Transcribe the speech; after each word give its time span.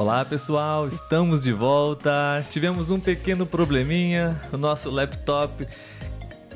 Olá 0.00 0.24
pessoal, 0.24 0.88
estamos 0.88 1.42
de 1.42 1.52
volta. 1.52 2.42
Tivemos 2.48 2.88
um 2.88 2.98
pequeno 2.98 3.44
probleminha, 3.44 4.40
o 4.50 4.56
nosso 4.56 4.88
laptop 4.88 5.66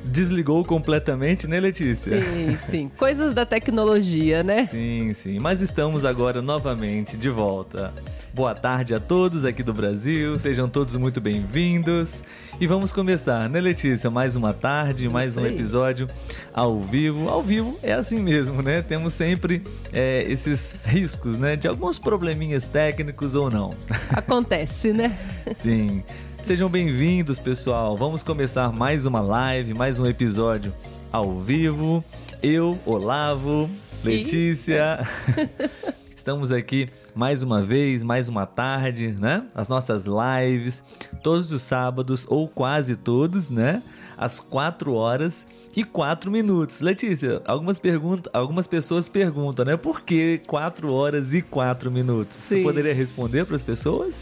desligou 0.03 0.65
completamente, 0.65 1.47
né, 1.47 1.61
Letícia? 1.61 2.23
Sim, 2.23 2.57
sim. 2.57 2.89
Coisas 2.97 3.35
da 3.35 3.45
tecnologia, 3.45 4.43
né? 4.43 4.67
Sim, 4.71 5.13
sim. 5.13 5.39
Mas 5.39 5.61
estamos 5.61 6.07
agora 6.07 6.41
novamente 6.41 7.19
de 7.19 7.29
volta. 7.29 7.93
Boa 8.35 8.53
tarde 8.53 8.93
a 8.93 8.99
todos 8.99 9.45
aqui 9.45 9.63
do 9.63 9.73
Brasil, 9.73 10.37
sejam 10.41 10.69
todos 10.69 10.97
muito 10.97 11.21
bem-vindos. 11.21 12.21
E 12.61 12.67
vamos 12.67 12.91
começar, 12.91 13.49
né, 13.49 13.61
Letícia? 13.61 14.11
Mais 14.11 14.35
uma 14.35 14.53
tarde, 14.53 15.09
mais 15.09 15.37
um 15.37 15.47
episódio 15.47 16.09
ao 16.53 16.81
vivo. 16.81 17.29
Ao 17.29 17.41
vivo 17.41 17.79
é 17.81 17.93
assim 17.93 18.21
mesmo, 18.21 18.61
né? 18.61 18.83
Temos 18.83 19.15
sempre 19.15 19.63
é, 19.93 20.25
esses 20.27 20.75
riscos, 20.85 21.39
né? 21.39 21.55
De 21.55 21.69
alguns 21.69 21.97
probleminhas 21.97 22.65
técnicos 22.65 23.37
ou 23.37 23.53
não. 23.53 23.73
Acontece, 24.11 24.93
né? 24.93 25.17
Sim. 25.55 26.03
Sejam 26.43 26.69
bem-vindos, 26.69 27.39
pessoal. 27.39 27.97
Vamos 27.97 28.25
começar 28.25 28.73
mais 28.73 29.07
uma 29.07 29.21
live, 29.21 29.75
mais 29.75 30.01
um 30.01 30.07
episódio 30.07 30.75
ao 31.13 31.41
vivo. 31.41 32.05
Eu, 32.43 32.77
Olavo, 32.85 33.71
Letícia. 34.03 35.07
Estamos 36.25 36.51
aqui 36.51 36.89
mais 37.15 37.43
uma 37.43 37.63
vez, 37.63 38.03
mais 38.03 38.31
uma 38.31 38.47
tarde, 38.47 39.15
né? 39.21 39.45
As 39.55 39.69
nossas 39.69 40.07
lives, 40.07 40.83
todos 41.23 41.53
os 41.53 41.61
sábados, 41.61 42.25
ou 42.31 42.49
quase 42.49 42.97
todos, 42.97 43.51
né? 43.51 43.83
Às 44.17 44.41
4 44.41 44.95
horas 44.95 45.47
e 45.77 45.85
4 45.85 46.31
minutos. 46.31 46.81
Letícia, 46.81 47.43
algumas, 47.45 47.79
perguntas, 47.79 48.33
algumas 48.33 48.67
pessoas 48.67 49.07
perguntam, 49.07 49.67
né? 49.67 49.77
Por 49.77 50.01
que 50.01 50.41
4 50.47 50.91
horas 50.91 51.35
e 51.35 51.43
4 51.43 51.91
minutos? 51.91 52.39
Você 52.39 52.57
Sim. 52.57 52.63
poderia 52.63 52.95
responder 52.95 53.45
para 53.45 53.57
as 53.57 53.63
pessoas? 53.63 54.15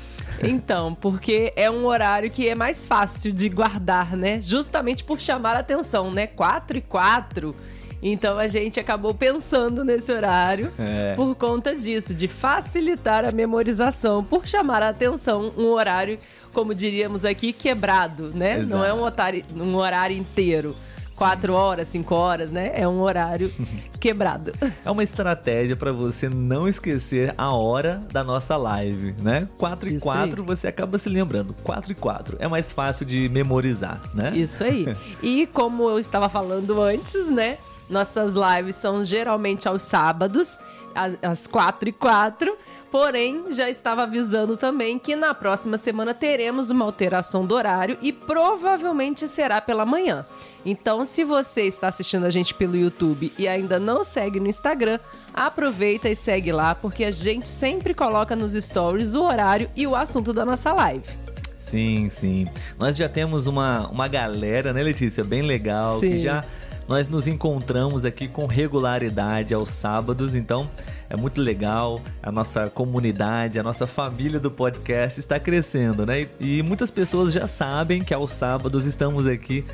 Então, 0.43 0.97
porque 0.97 1.53
é 1.55 1.71
um 1.71 1.87
horário 1.87 2.29
que 2.33 2.49
é 2.49 2.55
mais 2.57 2.85
fácil 2.85 3.33
de 3.33 3.49
guardar, 3.49 4.17
né? 4.17 4.41
Justamente 4.41 5.05
por 5.05 5.21
chamar 5.21 5.55
a 5.55 5.61
atenção, 5.61 6.11
né? 6.11 6.27
4 6.27 6.79
e 6.79 6.81
4. 6.81 7.55
Então 8.03 8.37
a 8.39 8.49
gente 8.49 8.81
acabou 8.81 9.15
pensando 9.15 9.85
nesse 9.85 10.11
horário 10.11 10.73
É. 10.79 11.15
por 11.15 11.35
conta 11.37 11.75
disso, 11.77 12.13
de 12.15 12.27
facilitar 12.27 13.25
a 13.25 13.31
memorização, 13.31 14.25
por 14.25 14.47
chamar 14.49 14.83
a 14.83 14.89
atenção 14.89 15.53
um 15.57 15.67
horário, 15.69 16.19
como 16.53 16.75
diríamos 16.75 17.25
aqui, 17.25 17.53
quebrado, 17.53 18.33
né? 18.35 18.55
Exato. 18.59 18.69
Não 18.71 18.85
é 18.85 18.93
um 18.93 19.03
horário, 19.03 19.45
um 19.57 19.77
horário 19.77 20.17
inteiro. 20.17 20.75
Quatro 21.15 21.53
horas, 21.53 21.87
cinco 21.87 22.17
horas, 22.17 22.51
né? 22.51 22.73
É 22.75 22.89
um 22.89 23.01
horário 23.01 23.49
quebrado. 24.01 24.51
É 24.85 24.91
uma 24.91 25.05
estratégia 25.05 25.77
para 25.77 25.93
você 25.93 26.29
não 26.29 26.67
esquecer 26.67 27.33
a 27.39 27.53
hora 27.55 28.01
da 28.11 28.25
nossa 28.25 28.57
live, 28.57 29.15
né? 29.23 29.47
4 29.57 29.89
e 29.89 29.95
Isso 29.97 30.05
4 30.05 30.43
você 30.43 30.67
acaba 30.67 30.99
se 30.99 31.09
lembrando. 31.09 31.55
4 31.63 31.93
e 31.93 31.95
4 31.95 32.37
é 32.41 32.49
mais 32.49 32.73
fácil 32.73 33.07
de 33.07 33.29
memorizar, 33.29 34.01
né? 34.13 34.33
Isso 34.35 34.65
aí. 34.65 34.87
E 35.23 35.47
como 35.47 35.89
eu 35.89 36.01
estava 36.01 36.29
falando 36.29 36.81
antes, 36.83 37.31
né? 37.31 37.59
Nossas 37.93 38.33
lives 38.33 38.77
são 38.77 39.05
geralmente 39.05 39.69
aos 39.69 39.83
sábados, 39.83 40.59
às, 40.95 41.17
às 41.23 41.47
4 41.47 41.91
e 41.91 41.93
4. 41.93 42.57
Porém, 42.91 43.45
já 43.53 43.71
estava 43.71 44.03
avisando 44.03 44.57
também 44.57 44.99
que 44.99 45.17
na 45.17 45.33
próxima 45.33 45.79
semana 45.79 46.13
teremos 46.13 46.69
uma 46.69 46.85
alteração 46.85 47.47
do 47.47 47.55
horário 47.55 47.97
e 48.03 48.13
provavelmente 48.13 49.27
será 49.27 49.63
pela 49.63 49.87
manhã. 49.87 50.27
Então, 50.65 51.07
se 51.07 51.25
você 51.25 51.63
está 51.63 51.89
assistindo 51.89 52.25
a 52.25 52.31
gente 52.31 52.55
pelo 52.55 52.77
YouTube 52.77 53.33
e 53.39 53.49
ainda 53.49 53.79
não 53.79 54.05
segue 54.05 54.39
no 54.39 54.47
Instagram, 54.47 54.99
aproveita 55.33 56.09
e 56.09 56.17
segue 56.17 56.53
lá, 56.53 56.75
porque 56.75 57.05
a 57.05 57.11
gente 57.11 57.49
sempre 57.49 57.95
coloca 57.95 58.37
nos 58.37 58.53
stories 58.53 59.15
o 59.15 59.23
horário 59.23 59.71
e 59.75 59.87
o 59.87 59.97
assunto 59.97 60.33
da 60.33 60.45
nossa 60.45 60.73
live. 60.73 61.09
Sim, 61.61 62.11
sim. 62.11 62.47
Nós 62.79 62.97
já 62.97 63.09
temos 63.09 63.47
uma, 63.47 63.89
uma 63.89 64.07
galera, 64.07 64.73
né, 64.75 64.83
Letícia? 64.83 65.25
Bem 65.25 65.41
legal, 65.41 65.99
que 66.01 66.13
Sim. 66.13 66.19
já 66.19 66.45
nós 66.89 67.09
nos 67.09 67.27
encontramos 67.27 68.05
aqui 68.05 68.29
com 68.29 68.47
regularidade 68.47 69.55
aos 69.55 69.71
sábados, 69.71 70.35
então 70.35 70.69
é 71.09 71.17
muito 71.17 71.41
legal. 71.41 72.01
A 72.23 72.33
nossa 72.33 72.69
comunidade, 72.69 73.59
a 73.59 73.63
nossa 73.63 73.87
família 73.87 74.41
do 74.41 74.51
podcast 74.51 75.21
está 75.21 75.39
crescendo, 75.39 76.05
né? 76.05 76.29
E, 76.41 76.63
muitas 76.63 76.91
pessoas 76.91 77.33
já 77.33 77.47
sabem 77.47 78.03
que 78.03 78.13
aos 78.13 78.33
sábados 78.33 78.87
estamos 78.87 79.27
aqui 79.27 79.65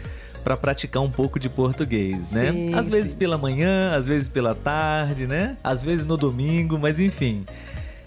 para 0.44 0.56
praticar 0.56 1.02
um 1.02 1.10
pouco 1.10 1.38
de 1.38 1.48
português, 1.48 2.30
né? 2.30 2.52
Sim, 2.52 2.74
às 2.74 2.88
vezes 2.88 3.10
sim. 3.12 3.16
pela 3.16 3.36
manhã, 3.36 3.96
às 3.96 4.06
vezes 4.06 4.28
pela 4.28 4.54
tarde, 4.54 5.26
né? 5.26 5.56
Às 5.62 5.82
vezes 5.82 6.06
no 6.06 6.16
domingo, 6.16 6.78
mas 6.78 6.98
enfim. 6.98 7.44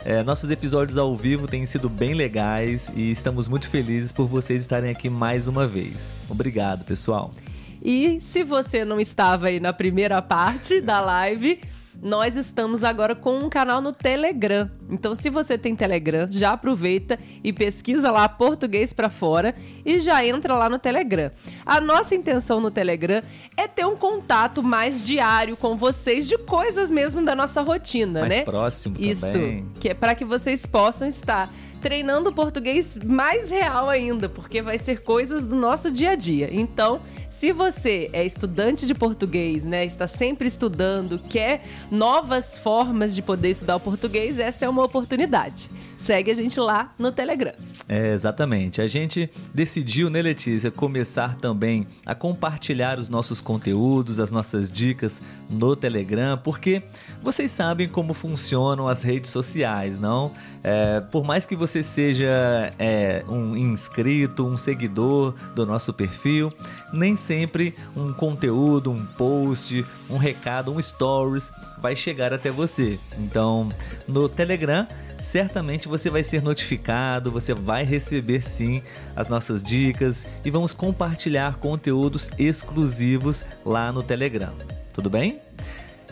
É, 0.04 0.24
nossos 0.24 0.50
episódios 0.50 0.98
ao 0.98 1.16
vivo 1.16 1.48
têm 1.48 1.64
sido 1.68 1.88
bem 1.88 2.16
legais 2.16 2.90
e 2.96 3.12
estamos 3.12 3.48
muito 3.48 3.70
felizes 3.70 4.12
por 4.12 4.26
vocês 4.26 4.62
estarem 4.62 4.90
aqui 4.90 5.10
mais 5.10 5.48
uma 5.48 5.68
vez. 5.68 6.14
Obrigado, 6.28 6.84
pessoal. 6.84 7.32
E 7.82 8.20
se 8.22 8.44
você 8.44 8.86
não 8.86 9.00
estava 9.00 9.48
aí 9.48 9.60
na 9.60 9.74
primeira 9.74 10.22
parte 10.22 10.80
da 10.80 11.00
live, 11.02 11.60
nós 12.02 12.36
estamos 12.36 12.84
agora 12.84 13.14
com 13.16 13.38
um 13.38 13.50
canal 13.50 13.80
no 13.82 13.92
Telegram. 13.94 14.70
Então, 14.90 15.14
se 15.14 15.30
você 15.30 15.58
tem 15.58 15.76
Telegram, 15.76 16.28
já 16.30 16.54
aproveita 16.54 17.20
e 17.44 17.54
pesquisa 17.54 18.12
lá 18.12 18.28
português 18.28 18.92
pra 18.92 19.10
fora 19.10 19.54
e 19.86 20.00
já 20.00 20.26
entra 20.26 20.56
lá 20.56 20.68
no 20.68 20.80
Telegram. 20.80 21.32
A 21.66 21.80
nossa 21.80 22.16
intenção 22.16 22.60
no 22.60 22.72
Telegram 22.72 23.22
é 23.56 23.68
ter 23.68 23.86
um 23.86 23.96
contato 23.96 24.64
mais 24.64 25.06
diário 25.06 25.56
com 25.56 25.76
vocês 25.76 26.28
de 26.28 26.38
coisas 26.40 26.90
mesmo 26.90 27.24
da 27.24 27.36
nossa 27.36 27.62
rotina, 27.62 28.22
Mais 28.22 28.30
né? 28.34 28.44
próximo 28.44 28.96
Isso, 29.00 29.32
também. 29.34 29.66
que 29.80 29.90
é 29.90 29.94
para 29.94 30.16
que 30.16 30.26
vocês 30.26 30.66
possam 30.66 31.08
estar 31.08 31.54
treinando 31.82 32.30
o 32.30 32.34
português 32.34 32.98
mais 33.04 33.50
real 33.50 33.90
ainda, 33.90 34.30
porque 34.30 34.62
vai 34.62 34.78
ser 34.78 35.02
coisas 35.02 35.46
do 35.46 35.56
nosso 35.56 35.92
dia 35.92 36.12
a 36.12 36.16
dia. 36.16 36.50
Então, 36.52 37.02
se 37.30 37.52
você 37.52 38.10
é 38.14 38.24
estudante 38.24 38.86
de 38.86 38.94
português, 38.94 39.66
né, 39.66 39.84
está 39.84 40.08
sempre 40.08 40.48
estudando, 40.48 41.18
quer 41.18 41.64
novas 41.90 42.58
formas 42.58 43.16
de 43.16 43.22
poder 43.22 43.50
estudar 43.50 43.78
o 43.78 43.80
português, 43.80 44.38
essa 44.38 44.66
é 44.66 44.70
uma 44.70 44.84
oportunidade. 44.84 45.70
Segue 45.98 46.30
a 46.30 46.34
gente 46.34 46.60
lá 46.60 46.94
no 47.00 47.12
Telegram. 47.12 47.54
É, 47.88 48.14
exatamente. 48.14 48.82
A 48.82 48.88
gente 48.88 49.30
decidiu, 49.54 50.10
né, 50.10 50.22
Letícia, 50.22 50.70
começar 50.70 51.36
também 51.36 51.88
a 52.06 52.14
compartilhar 52.14 53.00
os 53.00 53.10
nossos 53.10 53.42
conteúdos, 53.42 54.20
as 54.20 54.30
nossas 54.30 54.72
dicas 54.72 55.22
no 55.50 55.76
Telegram, 55.76 56.38
porque 56.38 56.84
vocês 57.24 57.52
sabem 57.52 57.88
como 57.88 58.14
funcionam 58.14 58.88
as 58.88 59.02
redes 59.02 59.32
sociais, 59.32 60.00
não? 60.00 60.32
É, 60.64 61.00
por 61.00 61.24
mais 61.26 61.46
que 61.46 61.56
você 61.56 61.82
seja 61.82 62.72
é, 62.78 63.24
um 63.28 63.56
inscrito, 63.56 64.46
um 64.46 64.58
seguidor 64.58 65.34
do 65.56 65.66
nosso 65.66 65.92
perfil, 65.94 66.54
nem 66.94 67.16
sempre 67.16 67.74
um 67.96 68.14
conteúdo, 68.14 68.92
um 68.92 69.06
post, 69.06 69.84
um 70.10 70.18
recado, 70.18 70.72
um 70.72 70.82
stories 70.82 71.52
vai 71.82 71.96
chegar 71.96 72.32
até 72.32 72.52
você. 72.52 73.00
Então, 73.18 73.70
no 74.08 74.30
Telegram, 74.30 74.88
certamente 75.22 75.88
você 75.88 76.10
vai 76.10 76.24
ser 76.24 76.44
notificado, 76.44 77.32
você 77.32 77.54
vai 77.54 77.84
receber 77.84 78.42
sim 78.42 78.84
as 79.16 79.28
nossas 79.28 79.64
dicas 79.64 80.28
e 80.46 80.52
vamos 80.52 80.74
compartilhar 80.74 81.58
conteúdos 81.58 82.30
exclusivos 82.38 83.44
lá 83.66 83.92
no 83.92 84.04
Telegram. 84.04 84.54
Tudo 84.94 85.10
bem? 85.10 85.40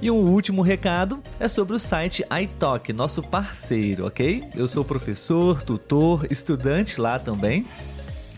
E 0.01 0.09
um 0.09 0.15
último 0.15 0.61
recado 0.61 1.21
é 1.39 1.47
sobre 1.49 1.75
o 1.75 1.79
site 1.79 2.23
iTalk, 2.41 2.93
nosso 2.93 3.21
parceiro, 3.21 4.05
ok? 4.05 4.45
Eu 4.55 4.65
sou 4.65 4.85
professor, 4.85 5.61
tutor, 5.61 6.25
estudante 6.31 7.01
lá 7.01 7.19
também 7.19 7.65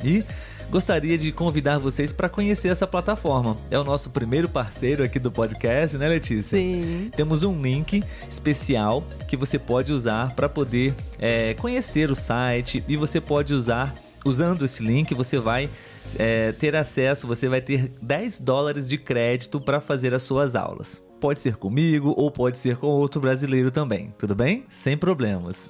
e 0.04 0.24
gostaria 0.72 1.20
de 1.20 1.32
convidar 1.32 1.78
vocês 1.78 2.12
para 2.12 2.28
conhecer 2.28 2.70
essa 2.70 2.88
plataforma. 2.88 3.56
É 3.70 3.78
o 3.78 3.84
nosso 3.84 4.10
primeiro 4.10 4.50
parceiro 4.50 5.04
aqui 5.04 5.20
do 5.20 5.32
podcast, 5.32 5.98
né, 5.98 6.10
Letícia? 6.10 6.58
Sim. 6.58 7.12
Temos 7.16 7.44
um 7.44 7.62
link 7.62 8.04
especial 8.28 9.04
que 9.28 9.38
você 9.38 9.60
pode 9.60 9.94
usar 9.94 10.34
para 10.34 10.50
poder 10.50 10.96
é, 11.20 11.54
conhecer 11.54 12.10
o 12.10 12.16
site 12.16 12.84
e 12.88 12.98
você 12.98 13.22
pode 13.22 13.54
usar, 13.54 13.94
usando 14.26 14.66
esse 14.66 14.82
link, 14.82 15.14
você 15.14 15.38
vai 15.38 15.70
é, 16.18 16.54
ter 16.54 16.76
acesso, 16.76 17.28
você 17.28 17.48
vai 17.48 17.62
ter 17.62 17.92
10 18.02 18.40
dólares 18.40 18.90
de 18.90 18.98
crédito 18.98 19.62
para 19.62 19.80
fazer 19.80 20.12
as 20.16 20.24
suas 20.24 20.56
aulas. 20.56 21.00
Pode 21.22 21.40
ser 21.40 21.56
comigo 21.56 22.16
ou 22.18 22.32
pode 22.32 22.58
ser 22.58 22.78
com 22.78 22.88
outro 22.88 23.22
brasileiro 23.22 23.70
também, 23.70 24.12
tudo 24.18 24.34
bem? 24.34 24.66
Sem 24.72 24.98
problemas. 24.98 25.70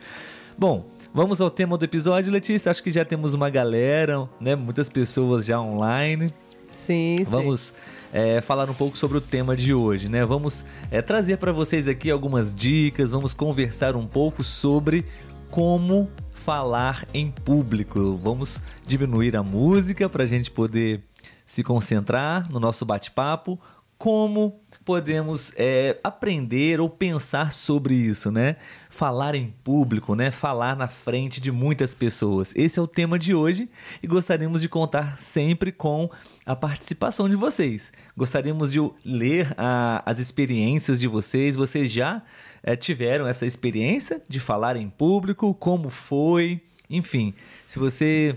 Bom, 0.56 0.84
vamos 1.14 1.40
ao 1.40 1.48
tema 1.48 1.78
do 1.78 1.84
episódio, 1.86 2.30
Letícia. 2.30 2.70
Acho 2.70 2.82
que 2.82 2.90
já 2.90 3.02
temos 3.02 3.32
uma 3.32 3.48
galera, 3.48 4.28
né? 4.38 4.54
Muitas 4.54 4.90
pessoas 4.90 5.46
já 5.46 5.58
online. 5.58 6.26
Sim, 6.74 7.16
sim. 7.16 7.24
Vamos 7.24 7.72
é, 8.12 8.42
falar 8.42 8.68
um 8.68 8.74
pouco 8.74 8.98
sobre 8.98 9.16
o 9.16 9.20
tema 9.22 9.56
de 9.56 9.72
hoje, 9.72 10.10
né? 10.10 10.26
Vamos 10.26 10.62
é, 10.90 11.00
trazer 11.00 11.38
para 11.38 11.52
vocês 11.52 11.88
aqui 11.88 12.10
algumas 12.10 12.54
dicas, 12.54 13.12
vamos 13.12 13.32
conversar 13.32 13.96
um 13.96 14.06
pouco 14.06 14.44
sobre 14.44 15.06
como 15.50 16.10
falar 16.34 17.08
em 17.14 17.30
público. 17.30 18.20
Vamos 18.22 18.60
diminuir 18.86 19.38
a 19.38 19.42
música 19.42 20.06
para 20.06 20.24
a 20.24 20.26
gente 20.26 20.50
poder 20.50 21.00
se 21.46 21.62
concentrar 21.62 22.52
no 22.52 22.60
nosso 22.60 22.84
bate-papo. 22.84 23.58
como 23.96 24.60
podemos 24.84 25.52
é, 25.56 25.98
aprender 26.02 26.80
ou 26.80 26.88
pensar 26.88 27.52
sobre 27.52 27.94
isso, 27.94 28.30
né? 28.30 28.56
Falar 28.90 29.34
em 29.34 29.54
público, 29.62 30.14
né? 30.14 30.30
Falar 30.30 30.76
na 30.76 30.88
frente 30.88 31.40
de 31.40 31.52
muitas 31.52 31.94
pessoas. 31.94 32.52
Esse 32.56 32.78
é 32.78 32.82
o 32.82 32.86
tema 32.86 33.18
de 33.18 33.34
hoje 33.34 33.68
e 34.02 34.06
gostaríamos 34.06 34.60
de 34.60 34.68
contar 34.68 35.18
sempre 35.20 35.72
com 35.72 36.10
a 36.44 36.56
participação 36.56 37.28
de 37.28 37.36
vocês. 37.36 37.92
Gostaríamos 38.16 38.72
de 38.72 38.78
ler 39.04 39.54
a, 39.56 40.02
as 40.04 40.18
experiências 40.18 41.00
de 41.00 41.06
vocês. 41.06 41.56
Vocês 41.56 41.90
já 41.90 42.22
é, 42.62 42.76
tiveram 42.76 43.26
essa 43.26 43.46
experiência 43.46 44.20
de 44.28 44.40
falar 44.40 44.76
em 44.76 44.88
público? 44.88 45.54
Como 45.54 45.90
foi? 45.90 46.60
Enfim, 46.90 47.34
se 47.66 47.78
você 47.78 48.36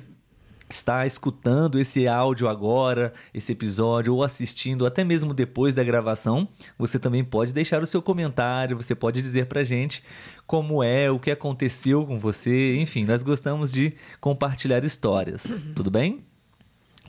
está 0.69 1.05
escutando 1.05 1.79
esse 1.79 2.07
áudio 2.07 2.47
agora, 2.47 3.13
esse 3.33 3.51
episódio, 3.51 4.15
ou 4.15 4.23
assistindo 4.23 4.85
até 4.85 5.03
mesmo 5.03 5.33
depois 5.33 5.73
da 5.73 5.83
gravação, 5.83 6.47
você 6.77 6.97
também 6.97 7.23
pode 7.23 7.53
deixar 7.53 7.81
o 7.83 7.87
seu 7.87 8.01
comentário, 8.01 8.75
você 8.75 8.95
pode 8.95 9.21
dizer 9.21 9.45
pra 9.45 9.63
gente 9.63 10.03
como 10.47 10.83
é, 10.83 11.09
o 11.09 11.19
que 11.19 11.31
aconteceu 11.31 12.05
com 12.05 12.19
você, 12.19 12.77
enfim, 12.77 13.05
nós 13.05 13.23
gostamos 13.23 13.71
de 13.71 13.93
compartilhar 14.19 14.83
histórias, 14.83 15.45
uhum. 15.45 15.73
tudo 15.75 15.91
bem? 15.91 16.23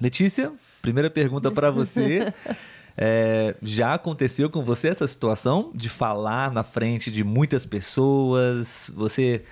Letícia, 0.01 0.53
primeira 0.83 1.11
pergunta 1.11 1.51
para 1.51 1.71
você. 1.71 2.33
É, 2.99 3.55
já 3.61 3.93
aconteceu 3.93 4.49
com 4.49 4.65
você 4.65 4.89
essa 4.89 5.07
situação 5.07 5.71
de 5.75 5.87
falar 5.91 6.51
na 6.51 6.65
frente 6.65 7.11
de 7.11 7.23
muitas 7.23 7.67
pessoas? 7.67 8.91
Você 8.97 9.45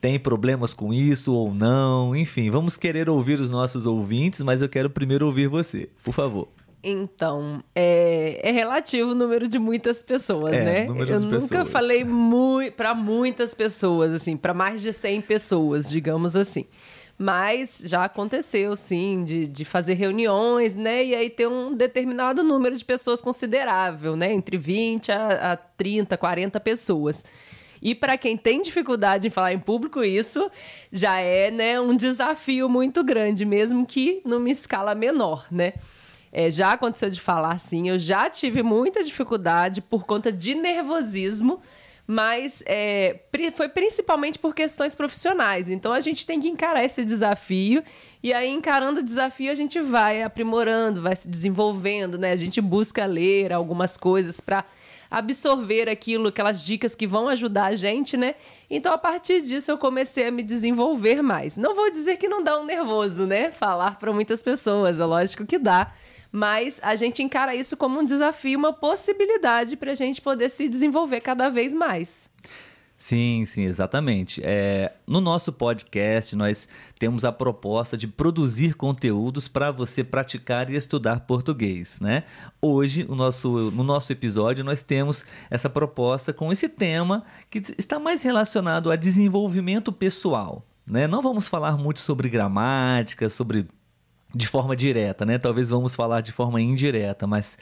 tem 0.00 0.18
problemas 0.18 0.72
com 0.72 0.92
isso 0.92 1.34
ou 1.34 1.52
não. 1.52 2.16
Enfim, 2.16 2.50
vamos 2.50 2.76
querer 2.76 3.08
ouvir 3.08 3.38
os 3.38 3.50
nossos 3.50 3.86
ouvintes, 3.86 4.40
mas 4.40 4.62
eu 4.62 4.68
quero 4.68 4.88
primeiro 4.88 5.26
ouvir 5.26 5.46
você, 5.46 5.88
por 6.02 6.14
favor. 6.14 6.48
Então, 6.82 7.62
é, 7.74 8.40
é 8.42 8.50
relativo 8.50 9.10
o 9.10 9.14
número 9.14 9.46
de 9.46 9.58
muitas 9.58 10.02
pessoas, 10.02 10.54
é, 10.54 10.64
né? 10.64 10.86
Eu 10.88 11.20
nunca 11.20 11.40
pessoas. 11.40 11.68
falei 11.68 12.06
para 12.74 12.94
muitas 12.94 13.52
pessoas, 13.52 14.14
assim, 14.14 14.34
para 14.34 14.54
mais 14.54 14.80
de 14.80 14.90
100 14.90 15.20
pessoas, 15.20 15.90
digamos 15.90 16.34
assim. 16.34 16.64
Mas 17.18 17.82
já 17.84 18.04
aconteceu, 18.04 18.74
sim, 18.76 19.22
de, 19.24 19.46
de 19.46 19.62
fazer 19.66 19.92
reuniões, 19.92 20.74
né? 20.74 21.04
E 21.04 21.14
aí 21.14 21.28
ter 21.28 21.46
um 21.46 21.74
determinado 21.74 22.42
número 22.42 22.74
de 22.74 22.82
pessoas 22.82 23.20
considerável, 23.20 24.16
né? 24.16 24.32
Entre 24.32 24.56
20 24.56 25.12
a, 25.12 25.52
a 25.52 25.56
30, 25.56 26.16
40 26.16 26.58
pessoas. 26.60 27.22
E 27.82 27.94
para 27.94 28.18
quem 28.18 28.36
tem 28.36 28.60
dificuldade 28.60 29.26
em 29.26 29.30
falar 29.30 29.52
em 29.52 29.58
público, 29.58 30.02
isso 30.04 30.50
já 30.92 31.18
é 31.18 31.50
né, 31.50 31.80
um 31.80 31.96
desafio 31.96 32.68
muito 32.68 33.02
grande, 33.02 33.44
mesmo 33.44 33.86
que 33.86 34.20
numa 34.24 34.50
escala 34.50 34.94
menor, 34.94 35.46
né? 35.50 35.74
É, 36.32 36.48
já 36.48 36.72
aconteceu 36.72 37.10
de 37.10 37.20
falar 37.20 37.58
sim, 37.58 37.88
eu 37.88 37.98
já 37.98 38.30
tive 38.30 38.62
muita 38.62 39.02
dificuldade 39.02 39.80
por 39.80 40.06
conta 40.06 40.30
de 40.30 40.54
nervosismo, 40.54 41.60
mas 42.06 42.62
é, 42.66 43.20
foi 43.54 43.68
principalmente 43.68 44.38
por 44.38 44.54
questões 44.54 44.94
profissionais. 44.94 45.70
Então 45.70 45.92
a 45.92 46.00
gente 46.00 46.26
tem 46.26 46.40
que 46.40 46.48
encarar 46.48 46.84
esse 46.84 47.04
desafio 47.04 47.82
e 48.22 48.32
aí 48.32 48.48
encarando 48.48 49.00
o 49.00 49.02
desafio 49.02 49.50
a 49.50 49.54
gente 49.54 49.80
vai 49.80 50.22
aprimorando, 50.22 51.02
vai 51.02 51.14
se 51.14 51.28
desenvolvendo, 51.28 52.18
né? 52.18 52.32
A 52.32 52.36
gente 52.36 52.60
busca 52.60 53.06
ler 53.06 53.52
algumas 53.52 53.96
coisas 53.96 54.40
para 54.40 54.64
absorver 55.10 55.88
aquilo, 55.88 56.28
aquelas 56.28 56.64
dicas 56.64 56.94
que 56.94 57.06
vão 57.06 57.28
ajudar 57.28 57.66
a 57.66 57.74
gente, 57.74 58.16
né? 58.16 58.36
Então, 58.70 58.92
a 58.92 58.98
partir 58.98 59.42
disso, 59.42 59.70
eu 59.70 59.76
comecei 59.76 60.28
a 60.28 60.30
me 60.30 60.42
desenvolver 60.42 61.20
mais. 61.20 61.56
Não 61.56 61.74
vou 61.74 61.90
dizer 61.90 62.16
que 62.16 62.28
não 62.28 62.42
dá 62.42 62.60
um 62.60 62.64
nervoso, 62.64 63.26
né? 63.26 63.50
Falar 63.50 63.98
para 63.98 64.12
muitas 64.12 64.42
pessoas, 64.42 65.00
é 65.00 65.04
lógico 65.04 65.44
que 65.44 65.58
dá. 65.58 65.92
Mas 66.32 66.78
a 66.82 66.94
gente 66.94 67.22
encara 67.22 67.56
isso 67.56 67.76
como 67.76 67.98
um 67.98 68.04
desafio, 68.04 68.56
uma 68.58 68.72
possibilidade 68.72 69.76
para 69.76 69.92
a 69.92 69.96
gente 69.96 70.20
poder 70.20 70.48
se 70.48 70.68
desenvolver 70.68 71.20
cada 71.20 71.48
vez 71.48 71.74
mais. 71.74 72.30
Sim, 73.00 73.46
sim, 73.46 73.62
exatamente. 73.62 74.42
É, 74.44 74.92
no 75.06 75.22
nosso 75.22 75.50
podcast, 75.54 76.36
nós 76.36 76.68
temos 76.98 77.24
a 77.24 77.32
proposta 77.32 77.96
de 77.96 78.06
produzir 78.06 78.74
conteúdos 78.74 79.48
para 79.48 79.70
você 79.70 80.04
praticar 80.04 80.68
e 80.68 80.76
estudar 80.76 81.20
português, 81.20 81.98
né? 81.98 82.24
Hoje, 82.60 83.06
o 83.08 83.14
nosso, 83.14 83.70
no 83.70 83.82
nosso 83.82 84.12
episódio, 84.12 84.62
nós 84.62 84.82
temos 84.82 85.24
essa 85.48 85.70
proposta 85.70 86.30
com 86.34 86.52
esse 86.52 86.68
tema 86.68 87.24
que 87.48 87.62
está 87.78 87.98
mais 87.98 88.22
relacionado 88.22 88.90
a 88.90 88.96
desenvolvimento 88.96 89.90
pessoal, 89.90 90.62
né? 90.86 91.06
Não 91.06 91.22
vamos 91.22 91.48
falar 91.48 91.78
muito 91.78 92.00
sobre 92.00 92.28
gramática, 92.28 93.30
sobre 93.30 93.66
de 94.34 94.46
forma 94.46 94.76
direta, 94.76 95.24
né? 95.24 95.38
Talvez 95.38 95.70
vamos 95.70 95.94
falar 95.94 96.20
de 96.20 96.32
forma 96.32 96.60
indireta, 96.60 97.26
mas 97.26 97.56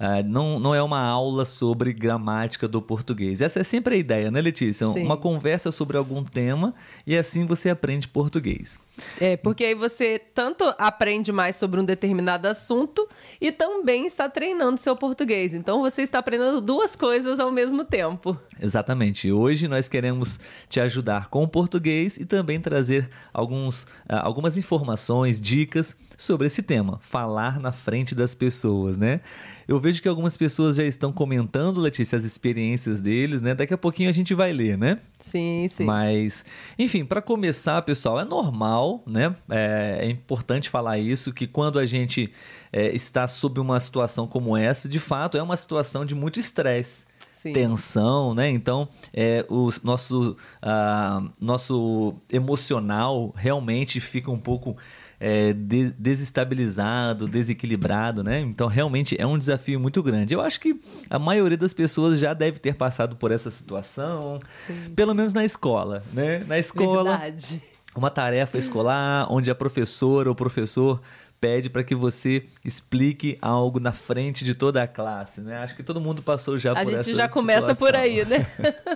Uh, 0.00 0.26
não, 0.26 0.58
não 0.58 0.74
é 0.74 0.82
uma 0.82 1.00
aula 1.00 1.44
sobre 1.44 1.92
gramática 1.92 2.66
do 2.66 2.82
português. 2.82 3.40
Essa 3.40 3.60
é 3.60 3.64
sempre 3.64 3.94
a 3.94 3.98
ideia, 3.98 4.30
né, 4.30 4.40
Letícia? 4.40 4.90
Sim. 4.90 5.04
Uma 5.04 5.16
conversa 5.16 5.70
sobre 5.70 5.96
algum 5.96 6.24
tema 6.24 6.74
e 7.06 7.16
assim 7.16 7.46
você 7.46 7.70
aprende 7.70 8.08
português. 8.08 8.80
É, 9.20 9.36
porque 9.36 9.64
aí 9.64 9.74
você 9.74 10.18
tanto 10.18 10.64
aprende 10.78 11.32
mais 11.32 11.56
sobre 11.56 11.80
um 11.80 11.84
determinado 11.84 12.46
assunto 12.46 13.08
e 13.40 13.50
também 13.50 14.06
está 14.06 14.28
treinando 14.28 14.78
seu 14.78 14.94
português. 14.94 15.54
Então 15.54 15.80
você 15.80 16.02
está 16.02 16.18
aprendendo 16.18 16.60
duas 16.60 16.94
coisas 16.94 17.40
ao 17.40 17.50
mesmo 17.50 17.84
tempo. 17.84 18.36
Exatamente. 18.60 19.32
Hoje 19.32 19.66
nós 19.66 19.88
queremos 19.88 20.38
te 20.68 20.80
ajudar 20.80 21.28
com 21.28 21.42
o 21.42 21.48
português 21.48 22.16
e 22.16 22.24
também 22.24 22.60
trazer 22.60 23.08
alguns, 23.32 23.82
uh, 23.82 24.20
algumas 24.22 24.58
informações, 24.58 25.40
dicas 25.40 25.96
sobre 26.16 26.46
esse 26.46 26.62
tema, 26.62 26.98
falar 27.02 27.58
na 27.58 27.72
frente 27.72 28.14
das 28.14 28.34
pessoas, 28.34 28.96
né? 28.96 29.20
Eu 29.66 29.80
vejo 29.80 30.02
que 30.02 30.08
algumas 30.08 30.36
pessoas 30.36 30.76
já 30.76 30.84
estão 30.84 31.12
comentando, 31.12 31.80
Letícia, 31.80 32.16
as 32.16 32.24
experiências 32.24 33.00
deles, 33.00 33.40
né? 33.40 33.54
Daqui 33.54 33.72
a 33.72 33.78
pouquinho 33.78 34.10
a 34.10 34.12
gente 34.12 34.34
vai 34.34 34.52
ler, 34.52 34.76
né? 34.76 34.98
Sim, 35.18 35.66
sim. 35.68 35.84
Mas, 35.84 36.44
enfim, 36.78 37.04
para 37.04 37.22
começar, 37.22 37.80
pessoal, 37.82 38.20
é 38.20 38.24
normal, 38.24 38.81
né? 39.06 39.34
É, 39.48 40.00
é, 40.02 40.10
importante 40.10 40.68
falar 40.68 40.98
isso, 40.98 41.32
que 41.32 41.46
quando 41.46 41.78
a 41.78 41.86
gente 41.86 42.32
é, 42.72 42.94
está 42.94 43.26
sob 43.28 43.60
uma 43.60 43.78
situação 43.78 44.26
como 44.26 44.56
essa, 44.56 44.88
de 44.88 44.98
fato, 44.98 45.36
é 45.36 45.42
uma 45.42 45.56
situação 45.56 46.04
de 46.04 46.14
muito 46.14 46.38
estresse. 46.38 47.04
tensão, 47.42 48.34
né? 48.34 48.48
Então, 48.48 48.88
é, 49.12 49.44
o 49.48 49.68
nosso, 49.82 50.36
uh, 50.62 51.30
nosso 51.40 52.14
emocional 52.30 53.32
realmente 53.36 53.98
fica 53.98 54.30
um 54.30 54.38
pouco 54.38 54.76
é, 55.24 55.52
de, 55.52 55.90
desestabilizado, 55.90 57.28
desequilibrado, 57.28 58.24
né? 58.24 58.40
Então 58.40 58.66
realmente 58.66 59.14
é 59.16 59.24
um 59.24 59.38
desafio 59.38 59.78
muito 59.78 60.02
grande. 60.02 60.34
Eu 60.34 60.40
acho 60.40 60.58
que 60.58 60.80
a 61.08 61.16
maioria 61.16 61.56
das 61.56 61.72
pessoas 61.72 62.18
já 62.18 62.34
deve 62.34 62.58
ter 62.58 62.74
passado 62.74 63.14
por 63.14 63.30
essa 63.30 63.48
situação, 63.48 64.40
Sim. 64.66 64.92
pelo 64.96 65.14
menos 65.14 65.32
na 65.32 65.44
escola, 65.44 66.02
né? 66.12 66.42
Na 66.48 66.58
escola. 66.58 67.18
Verdade. 67.18 67.62
Uma 67.94 68.10
tarefa 68.10 68.56
escolar 68.56 69.26
onde 69.30 69.50
a 69.50 69.54
professora 69.54 70.28
ou 70.28 70.32
o 70.32 70.36
professor 70.36 71.00
pede 71.40 71.68
para 71.68 71.82
que 71.82 71.94
você 71.94 72.44
explique 72.64 73.36
algo 73.42 73.80
na 73.80 73.92
frente 73.92 74.44
de 74.44 74.54
toda 74.54 74.82
a 74.82 74.86
classe, 74.86 75.40
né? 75.40 75.58
Acho 75.58 75.74
que 75.76 75.82
todo 75.82 76.00
mundo 76.00 76.22
passou 76.22 76.58
já 76.58 76.72
a 76.72 76.74
por 76.76 76.92
essa 76.92 77.00
A 77.00 77.02
gente 77.02 77.16
já 77.16 77.28
começa 77.28 77.74
situação. 77.74 77.86
por 77.86 77.96
aí, 77.96 78.24
né? 78.24 78.46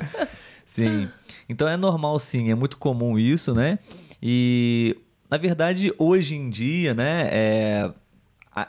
sim. 0.64 1.08
Então 1.48 1.68
é 1.68 1.76
normal 1.76 2.18
sim, 2.18 2.50
é 2.50 2.54
muito 2.54 2.78
comum 2.78 3.18
isso, 3.18 3.52
né? 3.52 3.78
E 4.22 4.96
na 5.28 5.36
verdade, 5.36 5.92
hoje 5.98 6.36
em 6.36 6.48
dia, 6.48 6.94
né, 6.94 7.28
é, 7.32 7.92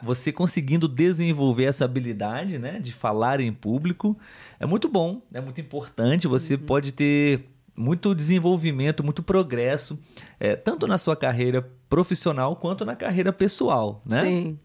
você 0.01 0.31
conseguindo 0.31 0.87
desenvolver 0.87 1.65
essa 1.65 1.85
habilidade, 1.85 2.57
né, 2.57 2.79
de 2.79 2.91
falar 2.91 3.39
em 3.39 3.53
público, 3.53 4.17
é 4.59 4.65
muito 4.65 4.89
bom, 4.89 5.21
é 5.33 5.39
muito 5.39 5.61
importante. 5.61 6.27
Você 6.27 6.55
uhum. 6.55 6.61
pode 6.61 6.91
ter 6.91 7.45
muito 7.77 8.15
desenvolvimento, 8.15 9.03
muito 9.03 9.21
progresso, 9.21 9.99
é, 10.39 10.55
tanto 10.55 10.87
na 10.87 10.97
sua 10.97 11.15
carreira 11.15 11.61
profissional 11.87 12.55
quanto 12.55 12.83
na 12.83 12.95
carreira 12.95 13.31
pessoal, 13.31 14.01
né? 14.05 14.23
Sim. 14.23 14.59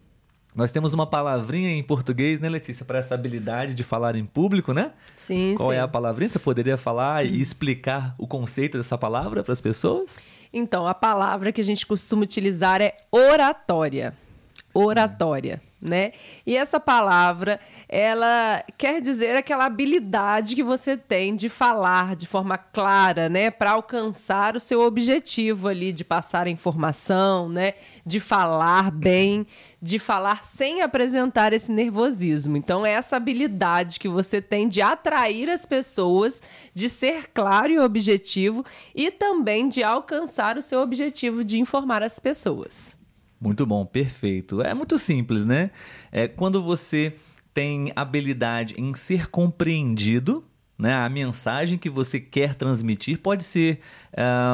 Nós 0.54 0.70
temos 0.70 0.92
uma 0.92 1.06
palavrinha 1.06 1.70
em 1.70 1.82
português, 1.82 2.38
né, 2.38 2.48
Letícia, 2.48 2.84
para 2.84 2.98
essa 2.98 3.14
habilidade 3.14 3.74
de 3.74 3.82
falar 3.82 4.16
em 4.16 4.24
público, 4.24 4.72
né? 4.72 4.92
Sim, 5.14 5.54
Qual 5.56 5.70
sim. 5.70 5.76
é 5.76 5.80
a 5.80 5.88
palavrinha? 5.88 6.28
Você 6.28 6.38
poderia 6.38 6.76
falar 6.76 7.24
e 7.24 7.40
explicar 7.40 8.14
o 8.18 8.26
conceito 8.26 8.76
dessa 8.76 8.98
palavra 8.98 9.42
para 9.42 9.52
as 9.52 9.60
pessoas? 9.60 10.18
Então, 10.52 10.86
a 10.86 10.92
palavra 10.92 11.52
que 11.52 11.60
a 11.60 11.64
gente 11.64 11.86
costuma 11.86 12.22
utilizar 12.22 12.82
é 12.82 12.94
oratória. 13.10 14.14
Oratória 14.74 15.60
né? 15.82 16.12
E 16.46 16.56
essa 16.56 16.78
palavra, 16.78 17.58
ela 17.88 18.64
quer 18.78 19.00
dizer 19.00 19.36
aquela 19.36 19.64
habilidade 19.64 20.54
que 20.54 20.62
você 20.62 20.96
tem 20.96 21.34
de 21.34 21.48
falar 21.48 22.14
de 22.14 22.26
forma 22.26 22.56
clara, 22.56 23.28
né, 23.28 23.50
para 23.50 23.72
alcançar 23.72 24.54
o 24.54 24.60
seu 24.60 24.80
objetivo 24.80 25.66
ali 25.66 25.92
de 25.92 26.04
passar 26.04 26.46
a 26.46 26.50
informação, 26.50 27.48
né, 27.48 27.74
de 28.06 28.20
falar 28.20 28.92
bem, 28.92 29.44
de 29.80 29.98
falar 29.98 30.44
sem 30.44 30.82
apresentar 30.82 31.52
esse 31.52 31.72
nervosismo. 31.72 32.56
Então, 32.56 32.86
é 32.86 32.92
essa 32.92 33.16
habilidade 33.16 33.98
que 33.98 34.08
você 34.08 34.40
tem 34.40 34.68
de 34.68 34.80
atrair 34.80 35.50
as 35.50 35.66
pessoas, 35.66 36.40
de 36.72 36.88
ser 36.88 37.30
claro 37.34 37.72
e 37.72 37.78
objetivo 37.80 38.64
e 38.94 39.10
também 39.10 39.68
de 39.68 39.82
alcançar 39.82 40.56
o 40.56 40.62
seu 40.62 40.80
objetivo 40.80 41.42
de 41.42 41.58
informar 41.58 42.04
as 42.04 42.20
pessoas. 42.20 43.01
Muito 43.42 43.66
bom, 43.66 43.84
perfeito. 43.84 44.62
É 44.62 44.72
muito 44.72 44.96
simples, 45.00 45.44
né? 45.44 45.72
É 46.12 46.28
quando 46.28 46.62
você 46.62 47.12
tem 47.52 47.92
habilidade 47.96 48.76
em 48.78 48.94
ser 48.94 49.28
compreendido, 49.28 50.44
né? 50.78 50.94
A 50.94 51.08
mensagem 51.08 51.76
que 51.76 51.90
você 51.90 52.20
quer 52.20 52.54
transmitir 52.54 53.18
pode 53.18 53.42
ser, 53.42 53.80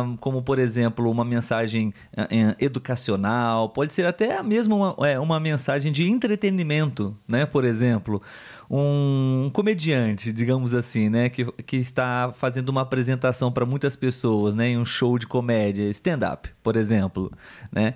um, 0.02 0.16
como 0.16 0.40
por 0.40 0.59
exemplo, 0.59 1.11
uma 1.11 1.23
mensagem 1.23 1.92
uh, 2.16 2.57
educacional, 2.59 3.68
pode 3.68 3.92
ser 3.92 4.07
até 4.07 4.42
mesmo 4.42 4.76
uma, 4.76 5.07
é, 5.07 5.21
uma 5.21 5.38
mensagem 5.38 5.92
de 5.92 6.09
entretenimento, 6.09 7.14
né? 7.28 7.45
Por 7.45 7.66
exemplo, 7.66 8.23
um 8.71 9.50
comediante, 9.52 10.33
digamos 10.33 10.73
assim, 10.73 11.11
né? 11.11 11.28
Que, 11.28 11.45
que 11.62 11.76
está 11.76 12.33
fazendo 12.33 12.71
uma 12.71 12.80
apresentação 12.80 13.52
para 13.52 13.66
muitas 13.66 13.97
pessoas, 13.97 14.54
né? 14.54 14.71
Em 14.71 14.78
um 14.78 14.85
show 14.87 15.18
de 15.18 15.26
comédia, 15.26 15.90
stand-up, 15.90 16.49
por 16.62 16.75
exemplo, 16.75 17.30
né? 17.71 17.92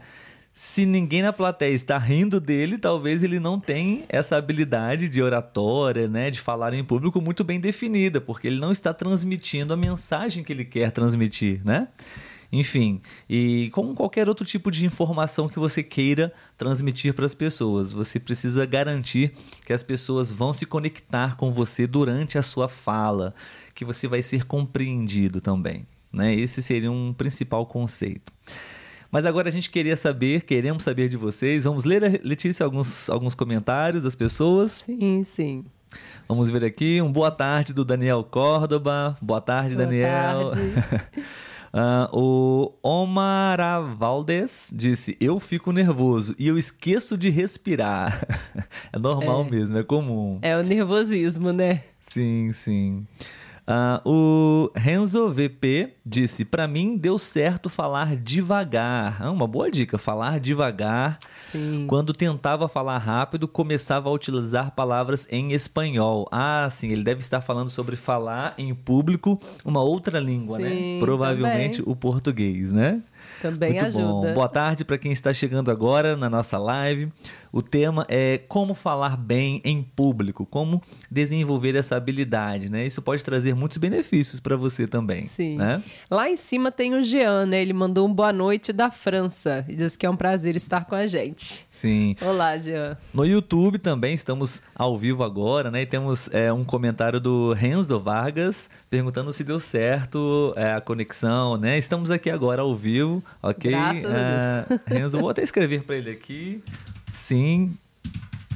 Se 0.54 0.85
ninguém 0.85 1.23
na 1.23 1.32
plateia 1.32 1.75
está 1.75 1.97
rindo 1.97 2.38
dele, 2.38 2.76
talvez 2.76 3.23
ele 3.23 3.40
não 3.40 3.59
tenha 3.59 4.04
essa 4.09 4.37
habilidade 4.37 5.09
de 5.09 5.23
oratória, 5.23 6.06
né, 6.06 6.30
de 6.30 6.40
falar 6.40 6.75
em 6.75 6.85
público 6.85 7.21
muito 7.21 7.42
bem 7.42 7.59
definida, 7.59 8.21
porque 8.21 8.49
ele 8.49 8.61
não 8.61 8.71
está 8.71 8.92
transmitindo 8.92 9.73
a 9.73 9.76
mensagem 9.76 10.44
que 10.44 10.52
ele 10.52 10.64
quer 10.64 10.90
transmitir, 10.90 11.62
né? 11.64 11.88
Enfim, 12.54 13.00
e 13.30 13.71
como 13.73 13.94
qualquer 13.94 14.28
outro 14.28 14.44
tipo 14.44 14.71
de 14.71 14.85
informação 14.85 15.49
que 15.49 15.59
você 15.59 15.82
queira 15.82 16.30
transmitir 16.59 17.14
para 17.14 17.25
as 17.25 17.35
pessoas, 17.35 17.94
você 17.94 18.21
precisa 18.21 18.66
garantir 18.66 19.32
que 19.64 19.73
as 19.73 19.82
pessoas 19.82 20.30
vão 20.30 20.52
se 20.52 20.66
conectar 20.66 21.35
com 21.37 21.50
você 21.50 21.87
durante 21.87 22.37
a 22.37 22.42
sua 22.42 22.68
fala, 22.68 23.35
que 23.75 23.87
você 23.87 24.06
vai 24.06 24.23
ser 24.23 24.44
compreendido 24.44 25.40
também, 25.40 25.87
né? 26.12 26.35
Esse 26.35 26.62
seria 26.62 26.92
um 26.92 27.14
principal 27.14 27.64
conceito. 27.64 28.30
Mas 29.12 29.26
agora 29.26 29.50
a 29.50 29.52
gente 29.52 29.69
queria 29.69 29.95
saber, 29.95 30.42
queremos 30.42 30.83
saber 30.83 31.07
de 31.07 31.19
vocês. 31.19 31.64
Vamos 31.64 31.85
ler, 31.85 32.23
Letícia, 32.25 32.64
alguns, 32.64 33.11
alguns 33.11 33.35
comentários 33.35 34.02
das 34.02 34.14
pessoas? 34.14 34.85
Sim, 34.87 35.23
sim. 35.23 35.66
Vamos 36.26 36.49
ver 36.49 36.64
aqui. 36.64 37.02
Um 37.02 37.12
boa 37.12 37.31
tarde 37.31 37.75
do 37.75 37.85
Daniel 37.85 38.25
Córdoba. 38.25 39.14
Boa 39.21 39.42
tarde, 39.42 39.75
boa 39.75 39.85
Daniel. 39.85 40.52
Tarde. 40.52 41.26
uh, 41.75 42.09
o 42.19 42.73
Omar 42.83 43.59
Valdes 43.99 44.71
disse: 44.75 45.14
Eu 45.21 45.38
fico 45.38 45.73
nervoso 45.73 46.35
e 46.38 46.49
eu 46.49 46.57
esqueço 46.57 47.19
de 47.19 47.28
respirar. 47.28 48.26
é 48.90 48.99
normal 48.99 49.45
é. 49.47 49.50
mesmo, 49.50 49.76
é 49.76 49.83
comum. 49.83 50.38
É 50.40 50.57
o 50.57 50.62
nervosismo, 50.62 51.52
né? 51.52 51.83
Sim, 52.00 52.50
sim. 52.54 53.07
Uh, 53.72 54.08
o 54.08 54.70
Renzo 54.76 55.30
VP 55.30 55.94
disse: 56.04 56.44
Para 56.44 56.68
mim 56.68 56.98
deu 56.98 57.18
certo 57.18 57.70
falar 57.70 58.16
devagar. 58.16 59.16
Ah, 59.18 59.30
uma 59.30 59.46
boa 59.46 59.70
dica, 59.70 59.96
falar 59.96 60.38
devagar. 60.38 61.18
Sim. 61.50 61.86
Quando 61.88 62.12
tentava 62.12 62.68
falar 62.68 62.98
rápido, 62.98 63.48
começava 63.48 64.10
a 64.10 64.12
utilizar 64.12 64.72
palavras 64.72 65.26
em 65.30 65.52
espanhol. 65.52 66.28
Ah, 66.30 66.68
sim, 66.70 66.90
ele 66.90 67.02
deve 67.02 67.20
estar 67.20 67.40
falando 67.40 67.70
sobre 67.70 67.96
falar 67.96 68.52
em 68.58 68.74
público 68.74 69.40
uma 69.64 69.80
outra 69.80 70.20
língua, 70.20 70.58
né? 70.58 70.68
sim, 70.68 70.94
né? 70.94 71.00
Provavelmente 71.00 71.78
também. 71.78 71.92
o 71.92 71.96
português, 71.96 72.72
né? 72.72 73.00
Também 73.40 73.70
Muito 73.72 73.84
ajuda. 73.86 74.28
Bom. 74.28 74.34
Boa 74.34 74.48
tarde 74.48 74.84
para 74.84 74.98
quem 74.98 75.12
está 75.12 75.32
chegando 75.32 75.70
agora 75.70 76.16
na 76.16 76.28
nossa 76.28 76.58
live. 76.58 77.10
O 77.52 77.60
tema 77.60 78.06
é 78.08 78.38
como 78.48 78.72
falar 78.72 79.16
bem 79.16 79.60
em 79.64 79.82
público, 79.82 80.46
como 80.46 80.80
desenvolver 81.10 81.74
essa 81.74 81.96
habilidade, 81.96 82.70
né? 82.70 82.86
Isso 82.86 83.02
pode 83.02 83.22
trazer 83.22 83.54
muitos 83.62 83.78
benefícios 83.78 84.40
para 84.40 84.57
você 84.57 84.87
também. 84.87 85.26
Sim. 85.26 85.57
Né? 85.57 85.83
Lá 86.11 86.28
em 86.28 86.37
cima 86.37 86.71
tem 86.71 86.95
o 86.95 87.02
Jean, 87.02 87.47
né? 87.47 87.62
Ele 87.62 87.73
mandou 87.73 88.07
um 88.07 88.12
boa 88.12 88.33
noite 88.33 88.73
da 88.73 88.90
França 88.90 89.64
e 89.69 89.76
diz 89.76 89.97
que 89.97 90.04
é 90.04 90.11
um 90.11 90.16
prazer 90.16 90.57
estar 90.57 90.85
com 90.85 90.95
a 90.95 91.07
gente. 91.07 91.66
Sim. 91.71 92.16
Olá, 92.21 92.59
Jean. 92.59 92.99
No 93.14 93.25
YouTube 93.25 93.78
também 93.78 94.14
estamos 94.14 94.61
ao 94.75 94.99
vivo 94.99 95.23
agora, 95.23 95.71
né? 95.71 95.83
E 95.83 95.87
temos 95.87 96.28
é, 96.33 96.52
um 96.52 96.64
comentário 96.64 97.21
do 97.21 97.52
Renzo 97.52 97.99
Vargas 98.00 98.69
perguntando 98.90 99.33
se 99.33 99.45
deu 99.45 99.61
certo 99.61 100.52
é, 100.57 100.75
a 100.75 100.81
conexão, 100.81 101.57
né? 101.57 101.78
Estamos 101.78 102.11
aqui 102.11 102.31
agora 102.31 102.62
ao 102.62 102.76
vivo, 102.76 103.23
ok? 103.40 103.71
Graças 103.71 104.04
a 104.04 104.09
Deus. 104.09 104.81
É, 104.88 104.95
Renzo, 104.99 105.21
vou 105.21 105.31
até 105.31 105.42
escrever 105.42 105.85
para 105.85 105.97
ele 105.97 106.11
aqui. 106.11 106.62
Sim, 107.12 107.76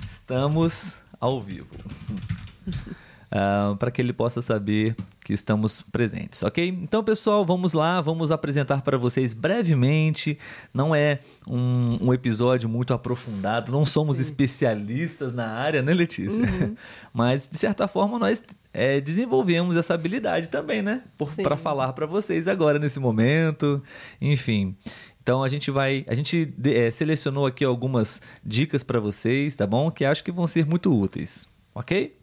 estamos 0.04 0.96
ao 1.20 1.40
vivo. 1.40 1.68
uh, 3.32 3.76
para 3.76 3.90
que 3.90 4.00
ele 4.00 4.12
possa 4.12 4.40
saber 4.42 4.96
que 5.24 5.32
estamos 5.32 5.82
presentes, 5.90 6.42
ok? 6.42 6.68
Então, 6.68 7.02
pessoal, 7.02 7.44
vamos 7.44 7.72
lá, 7.72 8.00
vamos 8.00 8.30
apresentar 8.30 8.82
para 8.82 8.96
vocês 8.96 9.34
brevemente. 9.34 10.38
Não 10.72 10.94
é 10.94 11.20
um, 11.46 11.98
um 12.00 12.14
episódio 12.14 12.68
muito 12.68 12.94
aprofundado, 12.94 13.72
não 13.72 13.84
somos 13.84 14.16
Sim. 14.16 14.22
especialistas 14.22 15.32
na 15.32 15.48
área, 15.48 15.82
né, 15.82 15.92
Letícia? 15.92 16.44
Uhum. 16.44 16.76
Mas, 17.12 17.48
de 17.50 17.58
certa 17.58 17.88
forma, 17.88 18.18
nós 18.18 18.42
é, 18.72 19.00
desenvolvemos 19.00 19.74
essa 19.74 19.94
habilidade 19.94 20.48
também, 20.48 20.82
né? 20.82 21.02
Para 21.42 21.56
falar 21.56 21.92
para 21.92 22.06
vocês 22.06 22.46
agora, 22.46 22.78
nesse 22.78 23.00
momento. 23.00 23.82
Enfim. 24.20 24.76
Então 25.26 25.42
a 25.42 25.48
gente 25.48 25.72
vai, 25.72 26.04
a 26.06 26.14
gente 26.14 26.54
é, 26.62 26.88
selecionou 26.88 27.46
aqui 27.46 27.64
algumas 27.64 28.22
dicas 28.44 28.84
para 28.84 29.00
vocês, 29.00 29.56
tá 29.56 29.66
bom? 29.66 29.90
Que 29.90 30.04
acho 30.04 30.22
que 30.22 30.30
vão 30.30 30.46
ser 30.46 30.64
muito 30.64 30.96
úteis, 30.96 31.48
ok? 31.74 32.14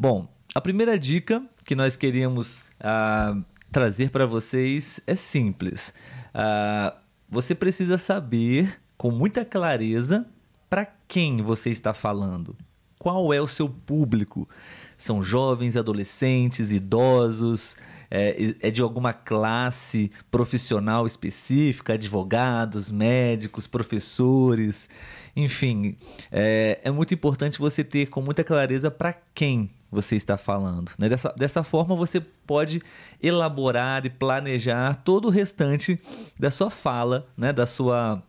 Bom, 0.00 0.28
a 0.54 0.60
primeira 0.60 0.96
dica 0.96 1.42
que 1.64 1.74
nós 1.74 1.96
queríamos 1.96 2.58
uh, 2.78 3.44
trazer 3.72 4.10
para 4.10 4.26
vocês 4.26 5.00
é 5.08 5.16
simples. 5.16 5.92
Uh, 6.32 6.96
você 7.28 7.52
precisa 7.52 7.98
saber 7.98 8.80
com 8.96 9.10
muita 9.10 9.44
clareza 9.44 10.24
para 10.70 10.86
quem 11.08 11.38
você 11.38 11.70
está 11.70 11.92
falando. 11.92 12.56
Qual 12.96 13.34
é 13.34 13.40
o 13.40 13.48
seu 13.48 13.68
público? 13.68 14.48
São 14.96 15.20
jovens, 15.20 15.76
adolescentes, 15.76 16.70
idosos? 16.70 17.76
É, 18.10 18.54
é, 18.62 18.70
de 18.70 18.80
alguma 18.80 19.12
classe 19.12 20.10
profissional 20.30 21.04
específica, 21.06 21.92
advogados, 21.92 22.90
médicos, 22.90 23.66
professores, 23.66 24.88
enfim, 25.36 25.94
é, 26.32 26.80
é 26.82 26.90
muito 26.90 27.12
importante 27.12 27.58
você 27.58 27.84
ter 27.84 28.06
com 28.06 28.22
muita 28.22 28.42
clareza 28.42 28.90
para 28.90 29.12
quem 29.34 29.68
você 29.90 30.16
está 30.16 30.36
falando. 30.36 30.92
Né? 30.98 31.08
Dessa, 31.08 31.34
dessa 31.36 31.62
forma, 31.62 31.96
você 31.96 32.20
pode 32.20 32.82
elaborar 33.22 34.04
e 34.04 34.10
planejar 34.10 34.94
todo 34.96 35.26
o 35.26 35.30
restante 35.30 35.98
da 36.38 36.50
sua 36.50 36.70
fala, 36.70 37.26
né? 37.36 37.52
da 37.52 37.66
sua 37.66 38.22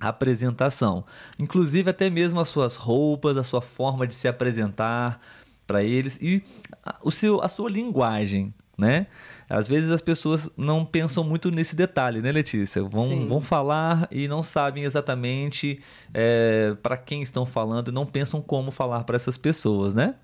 apresentação. 0.00 1.04
Inclusive, 1.38 1.90
até 1.90 2.10
mesmo 2.10 2.40
as 2.40 2.48
suas 2.48 2.76
roupas, 2.76 3.36
a 3.36 3.44
sua 3.44 3.62
forma 3.62 4.06
de 4.06 4.14
se 4.14 4.28
apresentar 4.28 5.20
para 5.66 5.82
eles 5.82 6.18
e 6.20 6.42
a, 6.84 6.96
o 7.02 7.10
seu, 7.10 7.42
a 7.42 7.48
sua 7.48 7.70
linguagem. 7.70 8.52
Né? 8.76 9.06
Às 9.48 9.68
vezes 9.68 9.90
as 9.90 10.02
pessoas 10.02 10.50
não 10.54 10.84
pensam 10.84 11.24
muito 11.24 11.50
nesse 11.50 11.74
detalhe, 11.74 12.20
né, 12.20 12.30
Letícia? 12.30 12.82
Vão, 12.82 13.26
vão 13.26 13.40
falar 13.40 14.06
e 14.10 14.28
não 14.28 14.42
sabem 14.42 14.84
exatamente 14.84 15.80
é, 16.12 16.76
para 16.82 16.98
quem 16.98 17.22
estão 17.22 17.46
falando 17.46 17.88
e 17.88 17.94
não 17.94 18.04
pensam 18.04 18.42
como 18.42 18.70
falar 18.70 19.04
para 19.04 19.16
essas 19.16 19.38
pessoas, 19.38 19.94
né? 19.94 20.16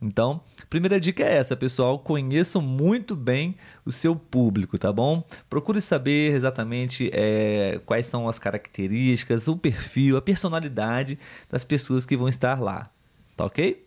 Então, 0.00 0.40
primeira 0.68 1.00
dica 1.00 1.22
é 1.22 1.36
essa, 1.36 1.56
pessoal. 1.56 1.98
Conheçam 1.98 2.60
muito 2.60 3.16
bem 3.16 3.56
o 3.84 3.92
seu 3.92 4.14
público, 4.14 4.78
tá 4.78 4.92
bom? 4.92 5.24
Procure 5.48 5.80
saber 5.80 6.34
exatamente 6.34 7.10
é, 7.12 7.80
quais 7.86 8.06
são 8.06 8.28
as 8.28 8.38
características, 8.38 9.48
o 9.48 9.56
perfil, 9.56 10.16
a 10.16 10.22
personalidade 10.22 11.18
das 11.50 11.64
pessoas 11.64 12.04
que 12.04 12.16
vão 12.16 12.28
estar 12.28 12.60
lá, 12.60 12.90
tá 13.36 13.44
ok? 13.44 13.84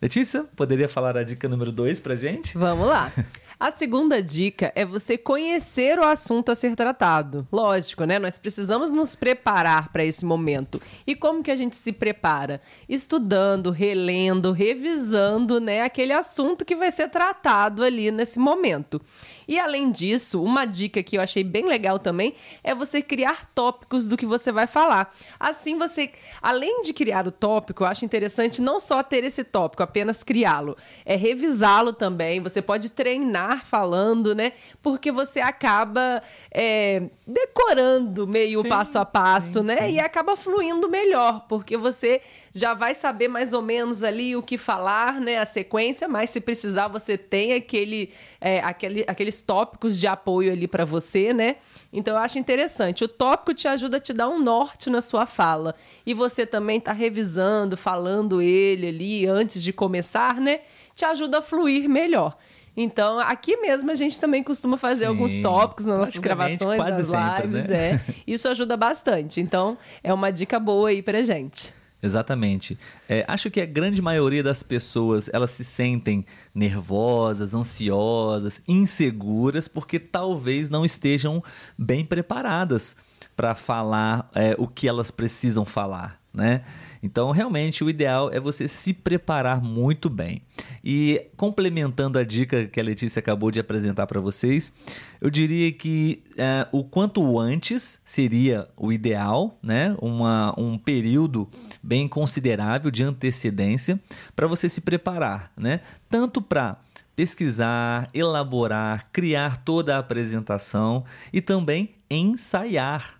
Letícia, 0.00 0.44
poderia 0.54 0.88
falar 0.88 1.16
a 1.16 1.22
dica 1.22 1.48
número 1.48 1.72
2 1.72 2.00
pra 2.00 2.14
gente? 2.14 2.56
Vamos 2.56 2.86
lá. 2.86 3.10
A 3.58 3.70
segunda 3.70 4.22
dica 4.22 4.70
é 4.74 4.84
você 4.84 5.16
conhecer 5.16 5.98
o 5.98 6.04
assunto 6.04 6.52
a 6.52 6.54
ser 6.54 6.76
tratado. 6.76 7.48
Lógico, 7.50 8.04
né? 8.04 8.18
Nós 8.18 8.36
precisamos 8.36 8.92
nos 8.92 9.16
preparar 9.16 9.90
para 9.90 10.04
esse 10.04 10.26
momento. 10.26 10.78
E 11.06 11.16
como 11.16 11.42
que 11.42 11.50
a 11.50 11.56
gente 11.56 11.74
se 11.74 11.90
prepara? 11.90 12.60
Estudando, 12.86 13.70
relendo, 13.70 14.52
revisando, 14.52 15.58
né, 15.58 15.80
aquele 15.80 16.12
assunto 16.12 16.66
que 16.66 16.76
vai 16.76 16.90
ser 16.90 17.08
tratado 17.08 17.82
ali 17.82 18.10
nesse 18.10 18.38
momento. 18.38 19.00
E 19.48 19.58
além 19.58 19.90
disso, 19.90 20.42
uma 20.42 20.64
dica 20.64 21.02
que 21.02 21.16
eu 21.16 21.22
achei 21.22 21.44
bem 21.44 21.66
legal 21.66 21.98
também 21.98 22.34
é 22.64 22.74
você 22.74 23.00
criar 23.00 23.50
tópicos 23.54 24.08
do 24.08 24.16
que 24.16 24.26
você 24.26 24.50
vai 24.50 24.66
falar. 24.66 25.14
Assim 25.38 25.78
você, 25.78 26.10
além 26.42 26.82
de 26.82 26.92
criar 26.92 27.26
o 27.26 27.30
tópico, 27.30 27.84
eu 27.84 27.86
acho 27.86 28.04
interessante 28.04 28.60
não 28.60 28.80
só 28.80 29.02
ter 29.02 29.22
esse 29.24 29.44
tópico, 29.44 29.82
apenas 29.82 30.24
criá-lo. 30.24 30.76
É 31.04 31.14
revisá-lo 31.14 31.92
também. 31.92 32.40
Você 32.40 32.60
pode 32.60 32.90
treinar 32.90 33.64
falando, 33.64 34.34
né? 34.34 34.52
Porque 34.82 35.12
você 35.12 35.40
acaba 35.40 36.22
é, 36.50 37.04
decorando 37.26 38.26
meio 38.26 38.62
sim, 38.62 38.68
passo 38.68 38.98
a 38.98 39.04
passo, 39.04 39.60
sim, 39.60 39.66
né? 39.66 39.76
Sim. 39.76 39.94
E 39.94 40.00
acaba 40.00 40.36
fluindo 40.36 40.88
melhor, 40.88 41.46
porque 41.48 41.76
você 41.76 42.20
já 42.52 42.74
vai 42.74 42.94
saber 42.94 43.28
mais 43.28 43.52
ou 43.52 43.62
menos 43.62 44.02
ali 44.02 44.34
o 44.34 44.42
que 44.42 44.58
falar, 44.58 45.20
né? 45.20 45.38
A 45.38 45.46
sequência, 45.46 46.08
mas 46.08 46.30
se 46.30 46.40
precisar, 46.40 46.88
você 46.88 47.16
tem 47.16 47.52
aquele, 47.52 48.12
é, 48.40 48.60
aquele 48.60 49.04
aqueles 49.36 49.40
tópicos 49.40 49.98
de 49.98 50.06
apoio 50.06 50.52
ali 50.52 50.66
para 50.66 50.84
você, 50.84 51.32
né? 51.32 51.56
Então 51.92 52.14
eu 52.14 52.20
acho 52.20 52.38
interessante. 52.38 53.04
O 53.04 53.08
tópico 53.08 53.54
te 53.54 53.68
ajuda 53.68 53.98
a 53.98 54.00
te 54.00 54.12
dar 54.12 54.28
um 54.28 54.42
norte 54.42 54.88
na 54.90 55.00
sua 55.00 55.26
fala. 55.26 55.74
E 56.04 56.14
você 56.14 56.46
também 56.46 56.80
tá 56.80 56.92
revisando, 56.92 57.76
falando 57.76 58.40
ele 58.40 58.88
ali 58.88 59.26
antes 59.26 59.62
de 59.62 59.72
começar, 59.72 60.40
né? 60.40 60.60
Te 60.94 61.04
ajuda 61.04 61.38
a 61.38 61.42
fluir 61.42 61.88
melhor. 61.88 62.36
Então, 62.76 63.18
aqui 63.18 63.56
mesmo 63.56 63.90
a 63.90 63.94
gente 63.94 64.20
também 64.20 64.42
costuma 64.42 64.76
fazer 64.76 65.06
Sim, 65.06 65.10
alguns 65.10 65.38
tópicos 65.40 65.86
nas 65.86 65.98
nossas 65.98 66.18
gravações, 66.18 66.78
nas 66.78 67.06
sempre, 67.06 67.46
lives, 67.46 67.68
né? 67.68 67.90
é. 67.92 68.00
Isso 68.26 68.48
ajuda 68.48 68.76
bastante. 68.76 69.40
Então, 69.40 69.78
é 70.04 70.12
uma 70.12 70.30
dica 70.30 70.60
boa 70.60 70.90
aí 70.90 71.00
pra 71.00 71.22
gente. 71.22 71.72
Exatamente. 72.06 72.78
É, 73.08 73.24
acho 73.28 73.50
que 73.50 73.60
a 73.60 73.66
grande 73.66 74.00
maioria 74.00 74.42
das 74.42 74.62
pessoas 74.62 75.28
elas 75.32 75.50
se 75.50 75.64
sentem 75.64 76.24
nervosas, 76.54 77.52
ansiosas, 77.52 78.62
inseguras 78.66 79.68
porque 79.68 79.98
talvez 79.98 80.68
não 80.68 80.84
estejam 80.84 81.42
bem 81.76 82.04
preparadas 82.04 82.96
para 83.36 83.54
falar 83.54 84.30
é, 84.34 84.54
o 84.56 84.66
que 84.66 84.88
elas 84.88 85.10
precisam 85.10 85.64
falar, 85.64 86.18
né? 86.36 86.60
Então, 87.02 87.30
realmente, 87.30 87.82
o 87.82 87.88
ideal 87.88 88.30
é 88.30 88.38
você 88.38 88.68
se 88.68 88.92
preparar 88.92 89.60
muito 89.62 90.10
bem. 90.10 90.42
E 90.84 91.26
complementando 91.36 92.18
a 92.18 92.24
dica 92.24 92.66
que 92.66 92.78
a 92.78 92.82
Letícia 92.82 93.20
acabou 93.20 93.50
de 93.50 93.58
apresentar 93.58 94.06
para 94.06 94.20
vocês, 94.20 94.72
eu 95.20 95.30
diria 95.30 95.72
que 95.72 96.22
é, 96.36 96.66
o 96.70 96.84
quanto 96.84 97.40
antes 97.40 97.98
seria 98.04 98.68
o 98.76 98.92
ideal, 98.92 99.58
né? 99.62 99.96
Uma, 100.00 100.54
um 100.58 100.76
período 100.76 101.48
bem 101.82 102.06
considerável 102.06 102.90
de 102.90 103.02
antecedência 103.02 103.98
para 104.34 104.46
você 104.46 104.68
se 104.68 104.82
preparar, 104.82 105.50
né? 105.56 105.80
Tanto 106.10 106.42
para 106.42 106.76
pesquisar, 107.16 108.10
elaborar, 108.12 109.08
criar 109.10 109.64
toda 109.64 109.96
a 109.96 110.00
apresentação 110.00 111.02
e 111.32 111.40
também 111.40 111.94
ensaiar 112.10 113.15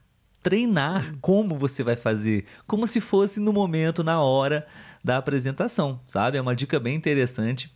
treinar 0.46 1.12
como 1.20 1.58
você 1.58 1.82
vai 1.82 1.96
fazer, 1.96 2.44
como 2.68 2.86
se 2.86 3.00
fosse 3.00 3.40
no 3.40 3.52
momento, 3.52 4.04
na 4.04 4.22
hora 4.22 4.64
da 5.02 5.16
apresentação, 5.16 5.98
sabe? 6.06 6.38
É 6.38 6.40
uma 6.40 6.54
dica 6.54 6.78
bem 6.78 6.94
interessante. 6.94 7.74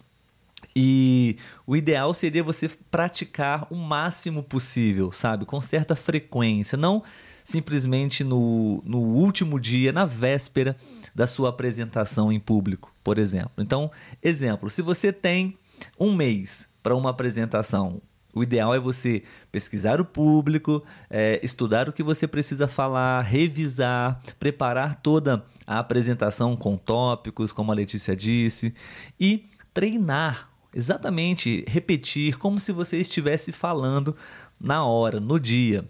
E 0.76 1.36
o 1.66 1.74
ideal 1.74 2.14
seria 2.14 2.44
você 2.44 2.70
praticar 2.88 3.66
o 3.72 3.74
máximo 3.74 4.40
possível, 4.40 5.10
sabe? 5.10 5.44
Com 5.44 5.60
certa 5.60 5.96
frequência, 5.96 6.78
não 6.78 7.02
simplesmente 7.44 8.22
no, 8.22 8.80
no 8.86 9.00
último 9.00 9.58
dia, 9.58 9.90
na 9.90 10.06
véspera 10.06 10.76
da 11.12 11.26
sua 11.26 11.48
apresentação 11.48 12.30
em 12.30 12.38
público, 12.38 12.94
por 13.02 13.18
exemplo. 13.18 13.50
Então, 13.58 13.90
exemplo, 14.22 14.70
se 14.70 14.80
você 14.80 15.12
tem 15.12 15.58
um 15.98 16.14
mês 16.14 16.68
para 16.80 16.94
uma 16.94 17.10
apresentação, 17.10 18.00
o 18.34 18.42
ideal 18.42 18.74
é 18.74 18.78
você 18.78 19.22
pesquisar 19.50 20.00
o 20.00 20.04
público, 20.04 20.82
é, 21.08 21.40
estudar 21.42 21.88
o 21.88 21.92
que 21.92 22.02
você 22.02 22.26
precisa 22.28 22.68
falar, 22.68 23.22
revisar, 23.22 24.20
preparar 24.38 24.96
toda 24.96 25.44
a 25.66 25.78
apresentação 25.78 26.56
com 26.56 26.76
tópicos, 26.76 27.52
como 27.52 27.72
a 27.72 27.74
Letícia 27.74 28.14
disse, 28.14 28.74
e 29.18 29.48
treinar, 29.74 30.48
exatamente, 30.74 31.64
repetir 31.66 32.38
como 32.38 32.60
se 32.60 32.72
você 32.72 32.98
estivesse 32.98 33.52
falando 33.52 34.16
na 34.60 34.84
hora, 34.84 35.18
no 35.18 35.38
dia. 35.38 35.84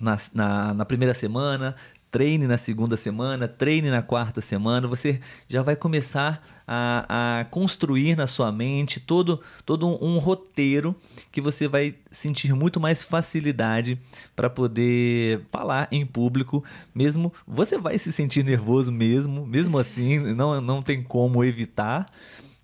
Na, 0.00 0.16
na, 0.34 0.74
na 0.74 0.84
primeira 0.84 1.14
semana, 1.14 1.76
treine 2.14 2.46
na 2.46 2.56
segunda 2.56 2.96
semana, 2.96 3.48
treine 3.48 3.90
na 3.90 4.00
quarta 4.00 4.40
semana, 4.40 4.86
você 4.86 5.20
já 5.48 5.62
vai 5.62 5.74
começar 5.74 6.46
a, 6.64 7.40
a 7.40 7.44
construir 7.46 8.16
na 8.16 8.28
sua 8.28 8.52
mente 8.52 9.00
todo, 9.00 9.40
todo 9.66 9.84
um, 9.84 10.14
um 10.14 10.18
roteiro 10.18 10.94
que 11.32 11.40
você 11.40 11.66
vai 11.66 11.96
sentir 12.12 12.54
muito 12.54 12.78
mais 12.78 13.02
facilidade 13.02 13.98
para 14.36 14.48
poder 14.48 15.40
falar 15.50 15.88
em 15.90 16.06
público, 16.06 16.62
mesmo 16.94 17.32
você 17.44 17.76
vai 17.76 17.98
se 17.98 18.12
sentir 18.12 18.44
nervoso 18.44 18.92
mesmo, 18.92 19.44
mesmo 19.44 19.76
assim, 19.76 20.20
não, 20.34 20.60
não 20.60 20.82
tem 20.82 21.02
como 21.02 21.42
evitar, 21.42 22.08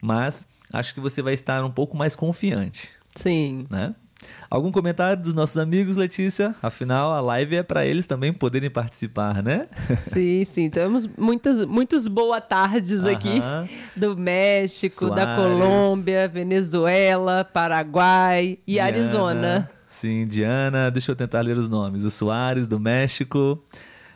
mas 0.01 0.47
acho 0.73 0.95
que 0.95 1.01
você 1.01 1.23
vai 1.23 1.35
estar 1.35 1.65
um 1.65 1.73
pouco 1.73 1.97
mais 1.97 2.15
confiante. 2.15 2.91
Sim. 3.17 3.67
Né? 3.69 3.97
Algum 4.51 4.73
comentário 4.73 5.23
dos 5.23 5.33
nossos 5.33 5.57
amigos, 5.57 5.97
Letícia? 5.97 6.55
Afinal, 6.61 7.13
a 7.13 7.21
live 7.21 7.57
é 7.57 7.63
para 7.63 7.87
eles 7.87 8.05
também 8.05 8.33
poderem 8.33 8.69
participar, 8.69 9.43
né? 9.43 9.69
Sim, 10.03 10.45
sim. 10.45 10.69
Temos 10.69 11.07
muitas, 11.07 11.65
muitos 11.65 12.09
boa 12.09 12.41
tardes 12.41 13.07
aqui 13.07 13.41
do 13.95 14.17
México, 14.17 15.07
Soares. 15.07 15.17
da 15.17 15.37
Colômbia, 15.37 16.29
Venezuela, 16.29 17.45
Paraguai 17.45 18.59
e 18.67 18.73
Diana. 18.73 18.89
Arizona. 18.89 19.71
Sim, 19.89 20.27
Diana, 20.27 20.91
deixa 20.91 21.13
eu 21.13 21.17
tentar 21.17 21.43
ler 21.43 21.57
os 21.57 21.69
nomes. 21.69 22.03
O 22.05 22.11
Soares, 22.11 22.67
do 22.67 22.81
México, 22.81 23.63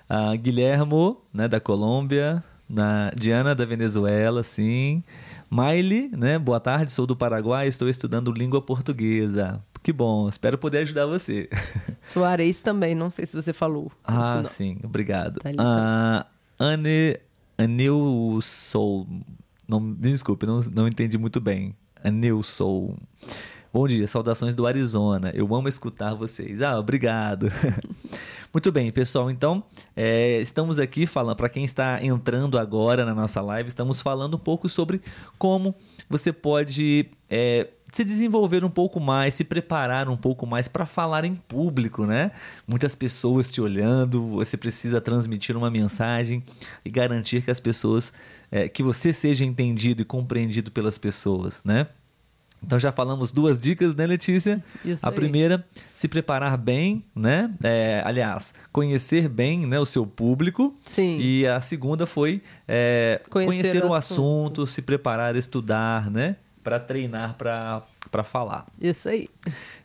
a 0.09 0.35
Guilhermo, 0.35 1.21
né, 1.33 1.47
da 1.47 1.61
Colômbia, 1.61 2.43
na 2.69 3.11
Diana, 3.15 3.55
da 3.55 3.65
Venezuela, 3.65 4.43
sim. 4.43 5.03
Miley, 5.51 6.11
né? 6.17 6.39
Boa 6.39 6.59
tarde, 6.59 6.91
sou 6.91 7.07
do 7.07 7.15
Paraguai, 7.15 7.69
estou 7.69 7.89
estudando 7.89 8.33
língua 8.33 8.61
portuguesa. 8.61 9.61
Que 9.85 9.93
bom, 9.93 10.27
espero 10.31 10.57
poder 10.57 10.79
ajudar 10.79 11.05
você. 11.05 11.47
Soares 12.01 12.63
também, 12.63 12.95
não 12.95 13.11
sei 13.11 13.27
se 13.27 13.37
você 13.37 13.53
falou. 13.53 13.93
Ah, 14.03 14.43
sim, 14.47 14.79
obrigado. 14.83 15.41
Tá 15.41 15.53
tá. 15.53 16.27
Uh, 16.59 16.65
Anne, 16.65 17.19
Anil 17.59 18.39
Soul. 18.41 19.07
Não, 19.69 19.79
me 19.79 20.11
desculpe, 20.11 20.47
não, 20.47 20.63
não 20.75 20.89
entendi 20.89 21.19
muito 21.19 21.39
bem. 21.39 21.77
Anil 22.03 22.43
Soul. 22.43 22.97
Bom 23.75 23.87
dia, 23.87 24.09
saudações 24.09 24.55
do 24.55 24.67
Arizona. 24.67 25.31
Eu 25.35 25.55
amo 25.55 25.69
escutar 25.69 26.15
vocês. 26.15 26.63
Ah, 26.63 26.79
obrigado. 26.79 27.53
Muito 28.55 28.71
bem, 28.71 28.93
pessoal. 28.93 29.33
Então, 29.33 29.65
é, 29.97 30.39
estamos 30.41 30.79
aqui 30.79 31.09
falando, 31.09 31.37
para 31.37 31.49
quem 31.49 31.65
está 31.65 32.03
entrando 32.03 32.57
agora 32.57 33.05
na 33.05 33.13
nossa 33.13 33.43
live, 33.43 33.69
estamos 33.69 34.01
falando 34.01 34.37
um 34.37 34.39
pouco 34.39 34.69
sobre 34.69 35.03
como 35.37 35.75
você 36.09 36.33
pode 36.33 37.11
é, 37.29 37.67
se 37.95 38.05
desenvolver 38.05 38.65
um 38.65 38.71
pouco 38.71 38.99
mais, 38.99 39.35
se 39.35 39.45
preparar 39.45 40.09
um 40.09 40.17
pouco 40.17 40.45
mais 40.45 40.67
para 40.67 40.85
falar 40.85 41.25
em 41.25 41.37
público, 41.37 42.05
né? 42.05 42.33
Muitas 42.67 42.97
pessoas 42.97 43.49
te 43.49 43.61
olhando, 43.61 44.27
você 44.31 44.57
precisa 44.57 45.01
transmitir 45.01 45.57
uma 45.57 45.71
mensagem 45.71 46.43
e 46.85 46.91
garantir 46.91 47.43
que 47.43 47.53
as 47.53 47.61
pessoas, 47.61 48.13
é, 48.51 48.69
que 48.69 48.83
você 48.83 49.13
seja 49.13 49.45
entendido 49.45 50.03
e 50.03 50.05
compreendido 50.05 50.73
pelas 50.73 50.99
pessoas, 50.99 51.61
né? 51.65 51.87
Então 52.67 52.81
já 52.81 52.91
falamos 52.91 53.31
duas 53.31 53.61
dicas, 53.61 53.95
né, 53.95 54.07
Letícia? 54.07 54.65
Isso 54.85 55.05
a 55.05 55.11
aí. 55.11 55.15
primeira, 55.15 55.65
se 55.95 56.09
preparar 56.09 56.57
bem, 56.57 57.05
né? 57.15 57.53
É, 57.63 58.03
aliás, 58.05 58.55
conhecer 58.73 59.29
bem 59.29 59.67
né, 59.67 59.79
o 59.79 59.87
seu 59.87 60.07
público. 60.07 60.75
Sim. 60.85 61.19
E 61.21 61.47
a 61.47 61.61
segunda 61.61 62.07
foi 62.07 62.43
é, 62.67 63.21
conhecer, 63.31 63.63
conhecer, 63.63 63.85
o 63.85 63.95
assunto. 63.95 64.63
assunto, 64.63 64.67
se 64.67 64.83
preparar, 64.83 65.37
estudar, 65.37 66.11
né? 66.11 66.37
Para 66.65 66.81
treinar 66.81 67.37
para 67.37 67.85
falar. 68.25 68.67
Isso 68.81 69.09
aí. 69.09 69.29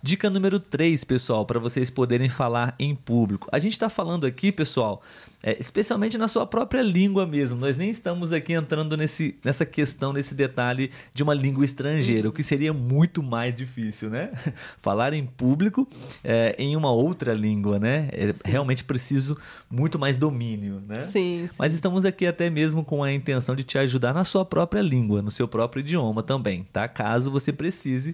Dica 0.02 0.30
número 0.30 0.60
3, 0.60 1.04
pessoal, 1.04 1.46
para 1.46 1.60
vocês 1.60 1.90
poderem 1.90 2.30
falar 2.30 2.74
em 2.80 2.96
público. 2.96 3.48
A 3.52 3.60
gente 3.60 3.74
está 3.74 3.90
falando 3.90 4.26
aqui, 4.26 4.52
pessoal, 4.52 5.02
é, 5.42 5.58
especialmente 5.60 6.18
na 6.18 6.28
sua 6.28 6.46
própria 6.46 6.82
língua 6.82 7.26
mesmo. 7.26 7.58
Nós 7.60 7.78
nem 7.78 7.90
estamos 7.90 8.32
aqui 8.32 8.54
entrando 8.54 8.98
nesse, 8.98 9.38
nessa 9.44 9.66
questão, 9.66 10.12
nesse 10.12 10.36
detalhe 10.36 10.92
de 11.14 11.24
uma 11.24 11.34
língua 11.34 11.64
estrangeira, 11.64 12.28
o 12.28 12.32
que 12.32 12.44
seria 12.44 12.74
muito 12.74 13.24
mais 13.24 13.56
difícil, 13.56 14.10
né? 14.10 14.32
Falar 14.78 15.14
em 15.14 15.26
público 15.26 15.88
é, 16.24 16.56
em 16.60 16.76
uma 16.76 16.92
outra 16.92 17.34
língua, 17.34 17.80
né? 17.80 18.10
É 18.12 18.34
realmente 18.44 18.84
preciso 18.84 19.38
muito 19.70 19.98
mais 19.98 20.18
domínio, 20.18 20.82
né? 20.86 21.02
Sim, 21.02 21.48
sim. 21.48 21.56
Mas 21.58 21.74
estamos 21.74 22.04
aqui 22.04 22.26
até 22.26 22.50
mesmo 22.50 22.84
com 22.84 23.02
a 23.02 23.12
intenção 23.12 23.56
de 23.56 23.64
te 23.64 23.78
ajudar 23.78 24.14
na 24.14 24.26
sua 24.26 24.44
própria 24.44 24.82
língua, 24.82 25.22
no 25.22 25.32
seu 25.32 25.48
próprio 25.48 25.80
idioma 25.80 26.22
também, 26.22 26.68
tá? 26.72 26.88
Caso 26.88 27.32
você 27.32 27.54
precise 27.54 28.09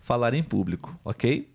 falar 0.00 0.34
em 0.34 0.42
público, 0.42 0.98
ok? 1.04 1.48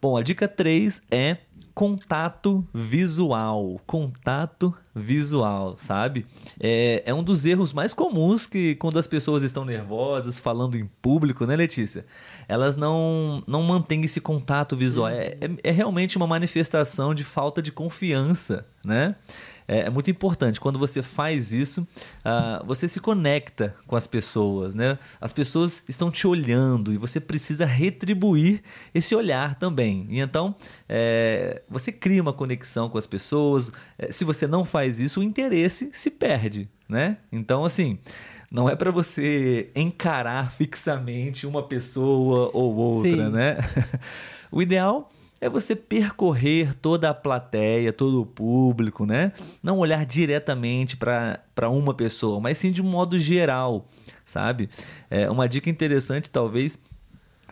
Bom, 0.00 0.16
a 0.16 0.22
dica 0.22 0.46
3 0.46 1.00
é 1.10 1.38
contato 1.74 2.66
visual. 2.72 3.80
Contato 3.84 4.72
visual, 4.94 5.76
sabe? 5.76 6.24
É, 6.60 7.02
é 7.04 7.12
um 7.12 7.22
dos 7.22 7.44
erros 7.44 7.72
mais 7.72 7.92
comuns 7.92 8.46
que 8.46 8.76
quando 8.76 8.98
as 8.98 9.06
pessoas 9.06 9.42
estão 9.42 9.64
nervosas, 9.64 10.38
falando 10.38 10.76
em 10.76 10.86
público, 11.02 11.44
né, 11.44 11.56
Letícia? 11.56 12.06
Elas 12.46 12.76
não, 12.76 13.42
não 13.46 13.62
mantêm 13.62 14.04
esse 14.04 14.20
contato 14.20 14.76
visual. 14.76 15.08
É, 15.08 15.36
é, 15.40 15.50
é 15.64 15.70
realmente 15.72 16.16
uma 16.16 16.26
manifestação 16.26 17.12
de 17.12 17.24
falta 17.24 17.60
de 17.60 17.72
confiança, 17.72 18.64
né? 18.84 19.16
É, 19.66 19.80
é 19.80 19.90
muito 19.90 20.10
importante. 20.10 20.60
Quando 20.60 20.78
você 20.78 21.02
faz 21.02 21.52
isso, 21.52 21.82
uh, 21.82 22.64
você 22.66 22.86
se 22.88 23.00
conecta 23.00 23.74
com 23.86 23.96
as 23.96 24.06
pessoas, 24.06 24.74
né? 24.74 24.98
As 25.20 25.32
pessoas 25.32 25.82
estão 25.88 26.10
te 26.10 26.26
olhando 26.26 26.92
e 26.92 26.96
você 26.96 27.20
precisa 27.20 27.64
retribuir 27.64 28.62
esse 28.94 29.14
olhar 29.14 29.54
também. 29.54 30.06
E 30.10 30.20
então, 30.20 30.54
é, 30.88 31.62
você 31.68 31.90
cria 31.92 32.22
uma 32.22 32.32
conexão 32.32 32.88
com 32.88 32.98
as 32.98 33.06
pessoas. 33.06 33.70
É, 33.98 34.12
se 34.12 34.24
você 34.24 34.46
não 34.46 34.64
faz 34.64 35.00
isso, 35.00 35.20
o 35.20 35.22
interesse 35.22 35.90
se 35.92 36.10
perde, 36.10 36.68
né? 36.88 37.18
Então, 37.32 37.64
assim, 37.64 37.98
não 38.50 38.68
é 38.68 38.76
para 38.76 38.90
você 38.90 39.70
encarar 39.74 40.50
fixamente 40.52 41.46
uma 41.46 41.62
pessoa 41.62 42.50
ou 42.52 42.74
outra, 42.74 43.26
Sim. 43.26 43.32
né? 43.32 43.56
o 44.52 44.62
ideal 44.62 45.10
é 45.44 45.48
você 45.50 45.76
percorrer 45.76 46.72
toda 46.72 47.10
a 47.10 47.12
plateia, 47.12 47.92
todo 47.92 48.22
o 48.22 48.24
público, 48.24 49.04
né? 49.04 49.30
Não 49.62 49.76
olhar 49.76 50.06
diretamente 50.06 50.96
para 50.96 51.68
uma 51.68 51.92
pessoa, 51.92 52.40
mas 52.40 52.56
sim 52.56 52.72
de 52.72 52.80
um 52.80 52.86
modo 52.86 53.18
geral, 53.18 53.86
sabe? 54.24 54.70
É, 55.10 55.30
uma 55.30 55.46
dica 55.46 55.68
interessante, 55.68 56.30
talvez, 56.30 56.78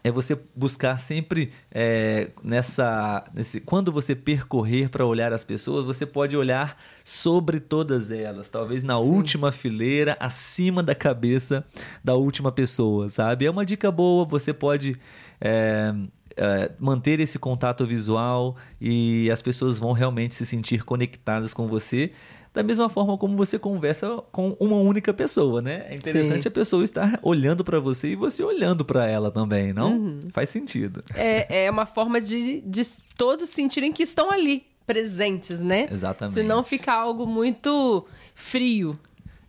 é 0.03 0.11
você 0.11 0.39
buscar 0.57 0.99
sempre 1.01 1.53
é, 1.71 2.31
nessa. 2.43 3.25
Nesse, 3.35 3.61
quando 3.61 3.93
você 3.93 4.15
percorrer 4.15 4.89
para 4.89 5.05
olhar 5.05 5.31
as 5.31 5.45
pessoas, 5.45 5.85
você 5.85 6.07
pode 6.07 6.35
olhar 6.35 6.79
sobre 7.05 7.61
todas 7.61 8.11
elas, 8.11 8.49
talvez 8.49 8.83
na 8.83 8.97
Sim. 8.97 9.05
última 9.05 9.53
fileira, 9.53 10.17
acima 10.19 10.83
da 10.83 10.95
cabeça 10.95 11.63
da 12.03 12.15
última 12.15 12.51
pessoa, 12.51 13.11
sabe? 13.11 13.45
É 13.45 13.51
uma 13.51 13.67
dica 13.67 13.91
boa, 13.91 14.25
você 14.25 14.55
pode. 14.55 14.99
É, 15.39 15.93
é, 16.37 16.71
manter 16.79 17.21
esse 17.21 17.39
contato 17.39 17.85
visual 17.87 18.57
e 18.81 19.31
as 19.31 19.43
pessoas 19.43 19.79
vão 19.79 19.93
realmente 19.93 20.35
se 20.35 20.47
sentir 20.47 20.85
conectadas 20.85 21.53
com 21.53 21.67
você 21.67 22.13
da 22.55 22.63
mesma 22.63 22.89
forma 22.89 23.17
como 23.17 23.37
você 23.37 23.59
conversa 23.59 24.23
com 24.31 24.55
uma 24.61 24.77
única 24.77 25.13
pessoa, 25.15 25.63
né? 25.63 25.87
É 25.89 25.95
interessante 25.95 26.43
Sim. 26.43 26.49
a 26.49 26.53
pessoa 26.53 26.85
estar 26.85 27.19
olhando 27.23 27.65
para 27.65 27.81
você 27.81 28.09
e 28.09 28.17
você 28.17 28.43
olhando 28.43 28.85
para 28.85 29.07
ela 29.07 29.31
também, 29.31 29.73
não? 29.73 29.93
Uhum. 29.93 30.21
Faz 30.33 30.51
sentido. 30.51 31.03
É, 31.15 31.65
é 31.65 31.71
uma 31.71 31.87
forma 31.87 32.21
de, 32.21 32.61
de 32.61 32.83
todos 33.17 33.49
sentirem 33.49 33.91
que 33.91 34.03
estão 34.03 34.31
ali, 34.31 34.67
presentes, 34.87 35.61
né? 35.61 35.89
Exatamente. 35.91 36.35
Senão 36.35 36.63
fica 36.63 36.93
algo 36.93 37.27
muito 37.27 38.07
frio. 38.35 38.95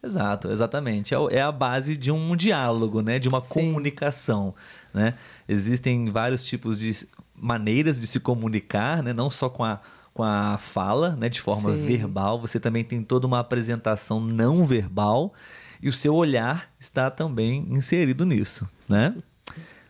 Exato, 0.01 0.49
exatamente. 0.49 1.13
É, 1.13 1.17
é 1.31 1.41
a 1.41 1.51
base 1.51 1.97
de 1.97 2.11
um 2.11 2.35
diálogo, 2.35 3.01
né? 3.01 3.19
De 3.19 3.27
uma 3.27 3.43
Sim. 3.43 3.53
comunicação, 3.53 4.53
né? 4.93 5.13
Existem 5.47 6.09
vários 6.11 6.45
tipos 6.45 6.79
de 6.79 7.07
maneiras 7.35 7.99
de 7.99 8.07
se 8.07 8.19
comunicar, 8.19 9.03
né? 9.03 9.13
Não 9.13 9.29
só 9.29 9.49
com 9.49 9.63
a, 9.63 9.79
com 10.13 10.23
a 10.23 10.57
fala, 10.57 11.15
né? 11.15 11.29
De 11.29 11.41
forma 11.41 11.75
Sim. 11.75 11.85
verbal. 11.85 12.39
Você 12.39 12.59
também 12.59 12.83
tem 12.83 13.03
toda 13.03 13.27
uma 13.27 13.39
apresentação 13.39 14.19
não 14.19 14.65
verbal 14.65 15.33
e 15.81 15.89
o 15.89 15.93
seu 15.93 16.15
olhar 16.15 16.71
está 16.79 17.11
também 17.11 17.67
inserido 17.69 18.25
nisso, 18.25 18.69
né? 18.87 19.15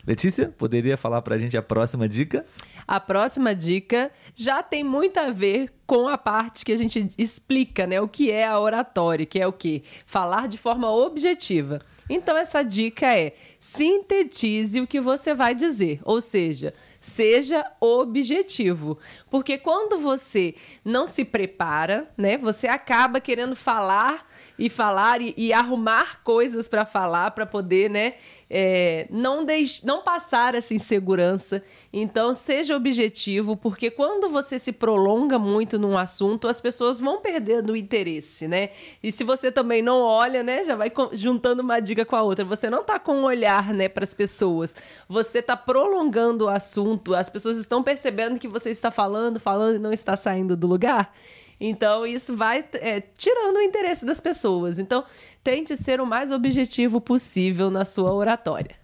Letícia, 0.06 0.50
poderia 0.50 0.98
falar 0.98 1.22
para 1.22 1.36
a 1.36 1.38
gente 1.38 1.56
a 1.56 1.62
próxima 1.62 2.10
dica? 2.10 2.46
A 2.88 3.00
próxima 3.00 3.56
dica 3.56 4.12
já 4.36 4.62
tem 4.62 4.84
muito 4.84 5.18
a 5.18 5.30
ver 5.32 5.72
com 5.86 6.08
a 6.08 6.18
parte 6.18 6.66
que 6.66 6.72
a 6.72 6.78
gente 6.78 7.08
explica, 7.18 7.86
né? 7.86 8.02
O 8.02 8.08
que 8.08 8.32
é 8.32 8.46
a 8.46 8.60
oratória, 8.60 9.26
que 9.26 9.40
é 9.40 9.48
o 9.48 9.54
quê? 9.54 9.84
Falar 10.06 10.48
de 10.48 10.58
forma 10.58 10.90
objetiva. 10.90 11.80
Então, 12.10 12.38
essa 12.38 12.64
dica 12.64 13.18
é 13.18 13.34
sintetize 13.60 14.80
o 14.82 14.88
que 14.88 15.00
você 15.00 15.34
vai 15.34 15.56
dizer, 15.56 16.02
ou 16.04 16.20
seja, 16.20 16.74
seja 17.04 17.70
objetivo. 17.82 18.98
Porque 19.30 19.58
quando 19.58 20.00
você 20.00 20.56
não 20.86 21.06
se 21.06 21.26
prepara, 21.26 22.10
né, 22.18 22.38
você 22.38 22.66
acaba 22.66 23.20
querendo 23.20 23.58
falar 23.58 24.26
e 24.58 24.70
falar 24.70 25.22
e, 25.22 25.34
e 25.36 25.52
arrumar 25.52 26.24
coisas 26.24 26.70
para 26.70 26.86
falar, 26.86 27.32
para 27.32 27.46
poder, 27.46 27.90
né, 27.90 28.14
é, 28.56 29.08
não, 29.10 29.44
deix, 29.44 29.82
não 29.82 30.04
passar 30.04 30.54
essa 30.54 30.76
insegurança. 30.76 31.64
Então, 31.92 32.36
seja 32.36 32.76
objetivo, 32.76 33.58
porque 33.58 33.90
quando 33.90 34.30
você 34.30 34.60
se 34.60 34.72
prolonga 34.72 35.40
muito 35.40 35.80
num 35.80 35.98
assunto, 35.98 36.48
as 36.48 36.62
pessoas 36.62 37.00
vão 37.00 37.20
perdendo 37.20 37.74
o 37.74 37.76
interesse, 37.76 38.48
né? 38.48 38.70
E 39.02 39.12
se 39.12 39.24
você 39.24 39.52
também 39.52 39.82
não 39.82 40.00
olha, 40.02 40.44
né, 40.44 40.64
já 40.64 40.76
vai 40.76 40.92
juntando 41.14 41.64
uma 41.64 41.80
dica 41.80 42.06
com 42.06 42.16
a 42.16 42.22
outra. 42.22 42.46
Você 42.46 42.70
não 42.70 42.84
tá 42.84 43.00
com 43.00 43.16
um 43.16 43.24
olhar, 43.24 43.74
né, 43.74 43.90
para 43.90 44.04
as 44.04 44.14
pessoas. 44.14 44.76
Você 45.10 45.42
tá 45.42 45.58
prolongando 45.58 46.46
o 46.46 46.50
assunto. 46.50 46.93
As 47.16 47.30
pessoas 47.30 47.58
estão 47.58 47.84
percebendo 47.84 48.40
que 48.40 48.48
você 48.48 48.70
está 48.70 48.92
falando, 48.92 49.40
falando 49.40 49.76
e 49.76 49.80
não 49.80 49.94
está 49.94 50.16
saindo 50.16 50.56
do 50.56 50.68
lugar. 50.68 51.14
Então, 51.60 52.06
isso 52.06 52.36
vai 52.36 52.66
é, 52.74 53.00
tirando 53.00 53.58
o 53.58 53.62
interesse 53.62 54.06
das 54.06 54.20
pessoas. 54.20 54.80
Então, 54.80 55.04
tente 55.44 55.78
ser 55.78 56.02
o 56.02 56.06
mais 56.06 56.32
objetivo 56.32 57.00
possível 57.00 57.72
na 57.72 57.86
sua 57.86 58.14
oratória. 58.14 58.76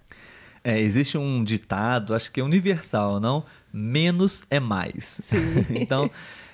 É, 0.63 0.79
existe 0.79 1.17
um 1.17 1.43
ditado, 1.43 2.13
acho 2.13 2.31
que 2.31 2.39
é 2.39 2.43
universal, 2.43 3.19
não? 3.19 3.43
Menos 3.71 4.43
é 4.49 4.59
mais. 4.59 5.19
Sim. 5.23 5.65
então, 5.75 6.09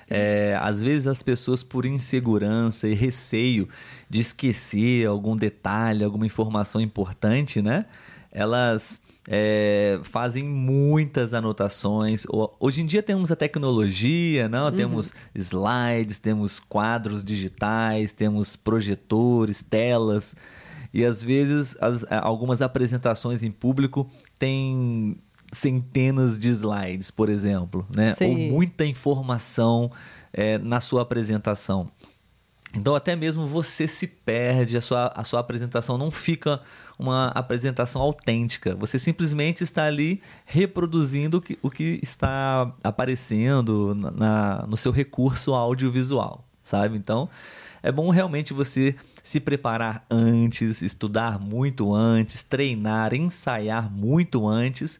é, 0.08 0.58
às 0.60 0.82
vezes 0.82 1.06
as 1.06 1.22
pessoas, 1.22 1.62
por 1.62 1.84
insegurança 1.84 2.88
e 2.88 2.94
receio 2.94 3.68
de 4.08 4.20
esquecer 4.20 5.06
algum 5.06 5.36
detalhe, 5.36 6.04
alguma 6.04 6.26
informação 6.26 6.80
importante, 6.80 7.60
né? 7.60 7.86
Elas 8.30 9.02
é, 9.28 9.98
fazem 10.04 10.44
muitas 10.44 11.34
anotações. 11.34 12.24
Hoje 12.60 12.82
em 12.82 12.86
dia 12.86 13.02
temos 13.02 13.32
a 13.32 13.36
tecnologia, 13.36 14.48
não? 14.48 14.66
Uhum. 14.66 14.72
Temos 14.72 15.12
slides, 15.34 16.18
temos 16.18 16.60
quadros 16.60 17.24
digitais, 17.24 18.12
temos 18.12 18.54
projetores, 18.54 19.62
telas. 19.62 20.34
E 20.94 21.04
às 21.04 21.22
vezes 21.22 21.76
as, 21.80 22.04
algumas 22.10 22.62
apresentações 22.62 23.42
em 23.42 23.50
público 23.50 24.08
têm 24.38 25.16
centenas 25.52 26.38
de 26.38 26.48
slides, 26.48 27.10
por 27.10 27.28
exemplo, 27.28 27.86
né? 27.94 28.14
Ou 28.20 28.36
muita 28.36 28.84
informação 28.84 29.90
é, 30.32 30.58
na 30.58 30.80
sua 30.80 31.02
apresentação. 31.02 31.90
Então 32.76 32.94
até 32.94 33.16
mesmo 33.16 33.46
você 33.46 33.88
se 33.88 34.06
perde, 34.06 34.76
a 34.76 34.80
sua, 34.80 35.12
a 35.14 35.24
sua 35.24 35.40
apresentação 35.40 35.96
não 35.96 36.10
fica 36.10 36.60
uma 36.98 37.28
apresentação 37.28 38.00
autêntica. 38.02 38.74
Você 38.76 38.98
simplesmente 38.98 39.62
está 39.64 39.84
ali 39.84 40.20
reproduzindo 40.44 41.38
o 41.38 41.40
que, 41.40 41.58
o 41.62 41.70
que 41.70 41.98
está 42.02 42.72
aparecendo 42.82 43.94
na, 43.94 44.66
no 44.66 44.76
seu 44.76 44.92
recurso 44.92 45.54
audiovisual, 45.54 46.44
sabe? 46.62 46.96
Então 46.96 47.28
é 47.82 47.92
bom 47.92 48.10
realmente 48.10 48.52
você 48.52 48.94
se 49.22 49.40
preparar 49.40 50.04
antes, 50.10 50.82
estudar 50.82 51.38
muito 51.38 51.94
antes, 51.94 52.42
treinar, 52.42 53.14
ensaiar 53.14 53.90
muito 53.90 54.46
antes 54.46 54.98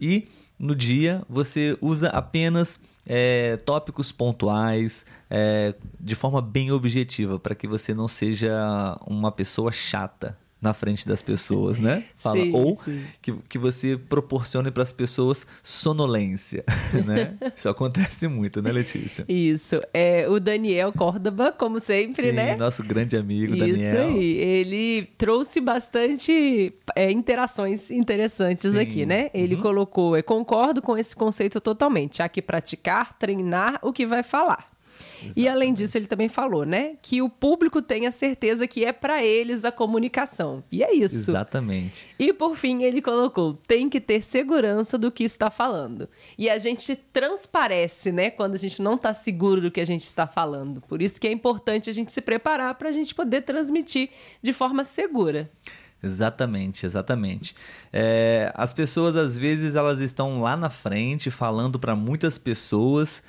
e 0.00 0.28
no 0.62 0.76
dia 0.76 1.22
você 1.28 1.76
usa 1.80 2.08
apenas 2.10 2.80
é, 3.04 3.56
tópicos 3.56 4.12
pontuais 4.12 5.04
é, 5.28 5.74
de 5.98 6.14
forma 6.14 6.40
bem 6.40 6.70
objetiva 6.70 7.36
para 7.36 7.52
que 7.52 7.66
você 7.66 7.92
não 7.92 8.06
seja 8.06 8.96
uma 9.04 9.32
pessoa 9.32 9.72
chata 9.72 10.38
na 10.62 10.72
frente 10.72 11.06
das 11.08 11.20
pessoas, 11.20 11.80
né? 11.80 12.04
Fala. 12.16 12.36
Sim, 12.36 12.52
Ou 12.54 12.80
sim. 12.84 13.02
Que, 13.20 13.32
que 13.48 13.58
você 13.58 13.96
proporcione 13.96 14.70
para 14.70 14.84
as 14.84 14.92
pessoas 14.92 15.44
sonolência, 15.62 16.64
né? 17.04 17.36
Isso 17.54 17.68
acontece 17.68 18.28
muito, 18.28 18.62
né, 18.62 18.70
Letícia? 18.70 19.24
Isso. 19.28 19.80
É, 19.92 20.28
o 20.28 20.38
Daniel 20.38 20.92
Córdoba, 20.92 21.50
como 21.50 21.80
sempre, 21.80 22.30
sim, 22.30 22.36
né? 22.36 22.54
nosso 22.54 22.84
grande 22.84 23.16
amigo, 23.16 23.54
Isso 23.54 23.66
Daniel. 23.66 24.10
Isso 24.10 24.16
aí. 24.16 24.36
Ele 24.38 25.08
trouxe 25.18 25.60
bastante 25.60 26.72
é, 26.94 27.10
interações 27.10 27.90
interessantes 27.90 28.76
aqui, 28.76 29.04
né? 29.04 29.30
Ele 29.34 29.56
uhum. 29.56 29.62
colocou, 29.62 30.16
eu 30.16 30.22
concordo 30.22 30.80
com 30.80 30.96
esse 30.96 31.16
conceito 31.16 31.60
totalmente. 31.60 32.22
Há 32.22 32.28
que 32.28 32.40
praticar, 32.40 33.18
treinar 33.18 33.80
o 33.82 33.92
que 33.92 34.06
vai 34.06 34.22
falar. 34.22 34.72
Exatamente. 35.00 35.40
E 35.40 35.48
além 35.48 35.72
disso, 35.72 35.96
ele 35.96 36.06
também 36.06 36.28
falou, 36.28 36.64
né, 36.64 36.96
que 37.00 37.22
o 37.22 37.28
público 37.28 37.80
tenha 37.80 38.10
certeza 38.10 38.66
que 38.66 38.84
é 38.84 38.92
para 38.92 39.24
eles 39.24 39.64
a 39.64 39.72
comunicação. 39.72 40.62
E 40.70 40.82
é 40.82 40.94
isso. 40.94 41.30
Exatamente. 41.30 42.08
E 42.18 42.32
por 42.32 42.56
fim, 42.56 42.82
ele 42.82 43.00
colocou: 43.00 43.54
tem 43.54 43.88
que 43.88 44.00
ter 44.00 44.22
segurança 44.22 44.98
do 44.98 45.10
que 45.10 45.24
está 45.24 45.50
falando. 45.50 46.08
E 46.36 46.48
a 46.50 46.58
gente 46.58 46.96
transparece, 46.96 48.12
né, 48.12 48.30
quando 48.30 48.54
a 48.54 48.58
gente 48.58 48.82
não 48.82 48.94
está 48.94 49.14
seguro 49.14 49.60
do 49.60 49.70
que 49.70 49.80
a 49.80 49.86
gente 49.86 50.02
está 50.02 50.26
falando. 50.26 50.80
Por 50.82 51.00
isso 51.00 51.20
que 51.20 51.28
é 51.28 51.32
importante 51.32 51.88
a 51.88 51.92
gente 51.92 52.12
se 52.12 52.20
preparar 52.20 52.74
para 52.74 52.88
a 52.88 52.92
gente 52.92 53.14
poder 53.14 53.42
transmitir 53.42 54.10
de 54.42 54.52
forma 54.52 54.84
segura. 54.84 55.50
Exatamente, 56.02 56.84
exatamente. 56.84 57.54
É, 57.92 58.52
as 58.56 58.74
pessoas 58.74 59.14
às 59.14 59.36
vezes 59.36 59.76
elas 59.76 60.00
estão 60.00 60.40
lá 60.40 60.56
na 60.56 60.68
frente 60.68 61.30
falando 61.30 61.78
para 61.78 61.94
muitas 61.94 62.38
pessoas 62.38 63.22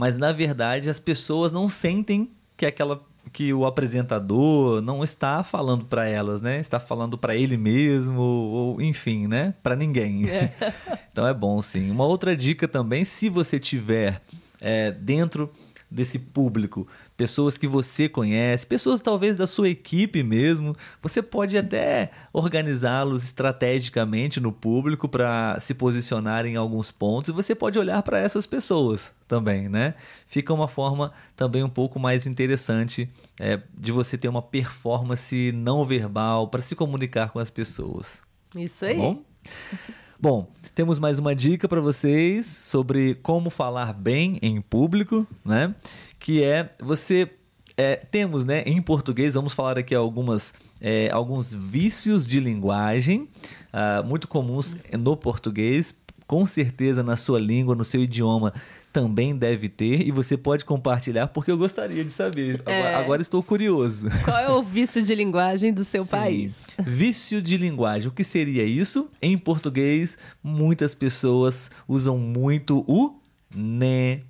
mas 0.00 0.16
na 0.16 0.32
verdade 0.32 0.88
as 0.88 0.98
pessoas 0.98 1.52
não 1.52 1.68
sentem 1.68 2.30
que 2.56 2.64
aquela 2.64 3.02
que 3.34 3.52
o 3.52 3.66
apresentador 3.66 4.80
não 4.80 5.04
está 5.04 5.44
falando 5.44 5.84
para 5.84 6.08
elas, 6.08 6.40
né? 6.40 6.58
Está 6.58 6.80
falando 6.80 7.18
para 7.18 7.36
ele 7.36 7.58
mesmo 7.58 8.18
ou 8.18 8.80
enfim, 8.80 9.26
né? 9.26 9.52
Para 9.62 9.76
ninguém. 9.76 10.26
É. 10.26 10.54
então 11.12 11.26
é 11.26 11.34
bom 11.34 11.60
sim. 11.60 11.90
Uma 11.90 12.06
outra 12.06 12.34
dica 12.34 12.66
também, 12.66 13.04
se 13.04 13.28
você 13.28 13.60
tiver 13.60 14.22
é, 14.58 14.90
dentro 14.90 15.52
desse 15.90 16.18
público, 16.18 16.86
pessoas 17.16 17.58
que 17.58 17.66
você 17.66 18.08
conhece, 18.08 18.66
pessoas 18.66 19.00
talvez 19.00 19.36
da 19.36 19.46
sua 19.46 19.68
equipe 19.68 20.22
mesmo. 20.22 20.76
Você 21.02 21.20
pode 21.20 21.58
até 21.58 22.10
organizá-los 22.32 23.24
estrategicamente 23.24 24.38
no 24.38 24.52
público 24.52 25.08
para 25.08 25.58
se 25.60 25.74
posicionar 25.74 26.46
em 26.46 26.56
alguns 26.56 26.92
pontos 26.92 27.30
e 27.30 27.32
você 27.32 27.54
pode 27.54 27.78
olhar 27.78 28.02
para 28.02 28.18
essas 28.18 28.46
pessoas 28.46 29.12
também, 29.26 29.68
né? 29.68 29.94
Fica 30.26 30.54
uma 30.54 30.68
forma 30.68 31.12
também 31.34 31.62
um 31.62 31.68
pouco 31.68 31.98
mais 31.98 32.26
interessante 32.26 33.08
é, 33.38 33.60
de 33.76 33.90
você 33.90 34.16
ter 34.16 34.28
uma 34.28 34.42
performance 34.42 35.52
não 35.52 35.84
verbal 35.84 36.48
para 36.48 36.62
se 36.62 36.76
comunicar 36.76 37.30
com 37.30 37.38
as 37.38 37.50
pessoas. 37.50 38.22
Isso 38.54 38.84
aí. 38.84 38.94
Tá 38.94 39.00
bom? 39.00 39.22
Bom, 40.22 40.46
temos 40.74 40.98
mais 40.98 41.18
uma 41.18 41.34
dica 41.34 41.66
para 41.66 41.80
vocês 41.80 42.44
sobre 42.44 43.14
como 43.22 43.48
falar 43.48 43.94
bem 43.94 44.38
em 44.42 44.60
público, 44.60 45.26
né? 45.42 45.74
Que 46.18 46.42
é 46.44 46.74
você 46.78 47.30
é, 47.74 47.96
temos, 47.96 48.44
né, 48.44 48.62
em 48.66 48.82
português, 48.82 49.32
vamos 49.32 49.54
falar 49.54 49.78
aqui 49.78 49.94
algumas, 49.94 50.52
é, 50.78 51.08
alguns 51.10 51.54
vícios 51.54 52.26
de 52.26 52.38
linguagem 52.38 53.30
uh, 53.72 54.04
muito 54.06 54.28
comuns 54.28 54.76
no 54.98 55.16
português. 55.16 55.94
Com 56.26 56.44
certeza, 56.44 57.02
na 57.02 57.16
sua 57.16 57.38
língua, 57.38 57.74
no 57.74 57.82
seu 57.82 58.02
idioma, 58.02 58.52
também 58.92 59.36
deve 59.36 59.68
ter 59.68 60.06
e 60.06 60.10
você 60.10 60.36
pode 60.36 60.64
compartilhar 60.64 61.28
porque 61.28 61.50
eu 61.50 61.58
gostaria 61.58 62.04
de 62.04 62.10
saber. 62.10 62.62
É. 62.66 62.80
Agora, 62.80 62.98
agora, 62.98 63.22
estou 63.22 63.42
curioso. 63.42 64.08
Qual 64.24 64.38
é 64.38 64.50
o 64.50 64.62
vício 64.62 65.02
de 65.02 65.14
linguagem 65.14 65.72
do 65.72 65.84
seu 65.84 66.04
Sim. 66.04 66.10
país? 66.10 66.66
Vício 66.78 67.40
de 67.40 67.56
linguagem. 67.56 68.08
O 68.08 68.12
que 68.12 68.24
seria 68.24 68.64
isso? 68.64 69.08
Em 69.22 69.38
português, 69.38 70.18
muitas 70.42 70.94
pessoas 70.94 71.70
usam 71.88 72.18
muito 72.18 72.84
o 72.88 73.20
né, 73.54 74.20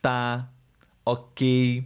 tá, 0.00 0.48
ok, 1.04 1.84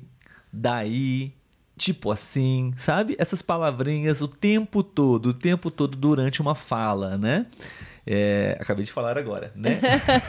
daí, 0.52 1.32
tipo 1.76 2.10
assim, 2.10 2.72
sabe? 2.76 3.16
Essas 3.18 3.42
palavrinhas 3.42 4.22
o 4.22 4.28
tempo 4.28 4.82
todo, 4.82 5.26
o 5.26 5.34
tempo 5.34 5.70
todo 5.70 5.96
durante 5.96 6.40
uma 6.40 6.54
fala, 6.54 7.16
né? 7.18 7.46
É, 8.06 8.56
acabei 8.60 8.84
de 8.84 8.92
falar 8.92 9.16
agora, 9.16 9.50
né? 9.54 9.80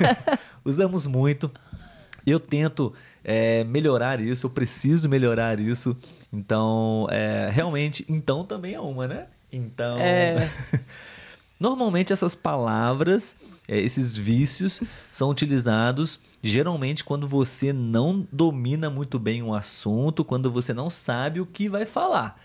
Usamos 0.66 1.06
muito. 1.06 1.50
Eu 2.26 2.40
tento 2.40 2.92
é, 3.24 3.64
melhorar 3.64 4.20
isso, 4.20 4.48
eu 4.48 4.50
preciso 4.50 5.08
melhorar 5.08 5.60
isso. 5.60 5.96
Então, 6.34 7.08
é, 7.12 7.50
realmente, 7.52 8.04
então 8.10 8.44
também 8.44 8.74
é 8.74 8.80
uma, 8.80 9.08
né? 9.08 9.28
Então. 9.52 10.00
É. 10.00 10.50
Normalmente 11.60 12.12
essas 12.12 12.36
palavras, 12.36 13.36
é, 13.68 13.80
esses 13.80 14.16
vícios, 14.16 14.82
são 15.12 15.30
utilizados 15.30 16.20
geralmente 16.44 17.04
quando 17.04 17.28
você 17.28 17.72
não 17.72 18.28
domina 18.32 18.90
muito 18.90 19.18
bem 19.18 19.42
um 19.42 19.54
assunto, 19.54 20.26
quando 20.26 20.52
você 20.52 20.74
não 20.74 20.90
sabe 20.90 21.40
o 21.40 21.46
que 21.46 21.70
vai 21.70 21.86
falar. 21.86 22.40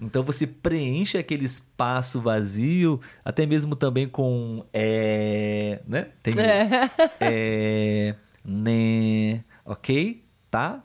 Então 0.00 0.22
você 0.22 0.46
preenche 0.46 1.16
aquele 1.16 1.44
espaço 1.44 2.20
vazio, 2.20 3.00
até 3.24 3.46
mesmo 3.46 3.76
também 3.76 4.08
com 4.08 4.64
é, 4.72 5.80
né? 5.86 6.08
Tem 6.22 6.34
é, 6.38 6.90
é 7.20 8.14
né, 8.44 9.42
ok? 9.64 10.22
Tá? 10.50 10.82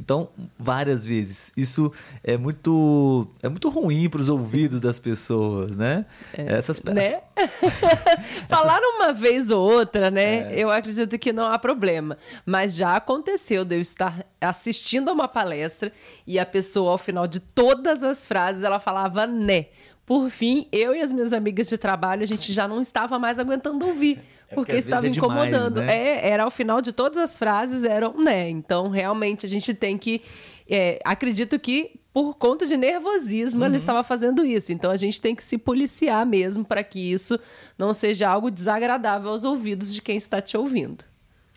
Então, 0.00 0.30
várias 0.58 1.06
vezes. 1.06 1.52
Isso 1.54 1.92
é 2.24 2.38
muito 2.38 3.28
é 3.42 3.48
muito 3.48 3.68
ruim 3.68 4.08
para 4.08 4.20
os 4.20 4.30
ouvidos 4.30 4.80
das 4.80 4.98
pessoas, 4.98 5.76
né? 5.76 6.06
É, 6.32 6.54
Essas 6.54 6.82
né? 6.82 7.20
Falar 8.48 8.80
uma 8.80 9.12
vez 9.12 9.50
ou 9.50 9.60
outra, 9.60 10.10
né? 10.10 10.54
É. 10.54 10.58
Eu 10.58 10.70
acredito 10.70 11.18
que 11.18 11.32
não 11.34 11.44
há 11.44 11.58
problema. 11.58 12.16
Mas 12.46 12.74
já 12.74 12.96
aconteceu 12.96 13.62
de 13.62 13.76
eu 13.76 13.80
estar 13.80 14.24
assistindo 14.40 15.10
a 15.10 15.12
uma 15.12 15.28
palestra 15.28 15.92
e 16.26 16.38
a 16.38 16.46
pessoa, 16.46 16.92
ao 16.92 16.98
final 16.98 17.26
de 17.26 17.38
todas 17.38 18.02
as 18.02 18.24
frases, 18.24 18.62
ela 18.62 18.78
falava 18.78 19.26
né. 19.26 19.66
Por 20.06 20.30
fim, 20.30 20.66
eu 20.72 20.94
e 20.94 21.02
as 21.02 21.12
minhas 21.12 21.32
amigas 21.32 21.68
de 21.68 21.76
trabalho, 21.76 22.22
a 22.22 22.26
gente 22.26 22.52
já 22.52 22.66
não 22.66 22.80
estava 22.80 23.18
mais 23.18 23.38
aguentando 23.38 23.86
ouvir 23.86 24.18
é 24.50 24.54
porque, 24.54 24.72
estava 24.76 25.06
é 25.06 25.10
incomodando. 25.10 25.80
Demais, 25.80 25.96
né? 25.96 26.18
É, 26.18 26.30
era 26.30 26.42
ao 26.42 26.50
final 26.50 26.80
de 26.82 26.92
todas 26.92 27.18
as 27.18 27.38
frases, 27.38 27.84
eram 27.84 28.14
né. 28.14 28.50
Então, 28.50 28.88
realmente, 28.88 29.46
a 29.46 29.48
gente 29.48 29.72
tem 29.72 29.96
que. 29.96 30.20
É, 30.68 31.00
acredito 31.04 31.58
que 31.58 32.00
por 32.12 32.34
conta 32.34 32.66
de 32.66 32.76
nervosismo 32.76 33.60
uhum. 33.60 33.66
ele 33.66 33.76
estava 33.76 34.02
fazendo 34.02 34.44
isso. 34.44 34.72
Então 34.72 34.90
a 34.90 34.96
gente 34.96 35.20
tem 35.20 35.34
que 35.34 35.44
se 35.44 35.56
policiar 35.56 36.26
mesmo 36.26 36.64
para 36.64 36.82
que 36.82 36.98
isso 36.98 37.38
não 37.78 37.92
seja 37.92 38.28
algo 38.28 38.50
desagradável 38.50 39.30
aos 39.30 39.44
ouvidos 39.44 39.94
de 39.94 40.02
quem 40.02 40.16
está 40.16 40.40
te 40.40 40.56
ouvindo. 40.56 41.04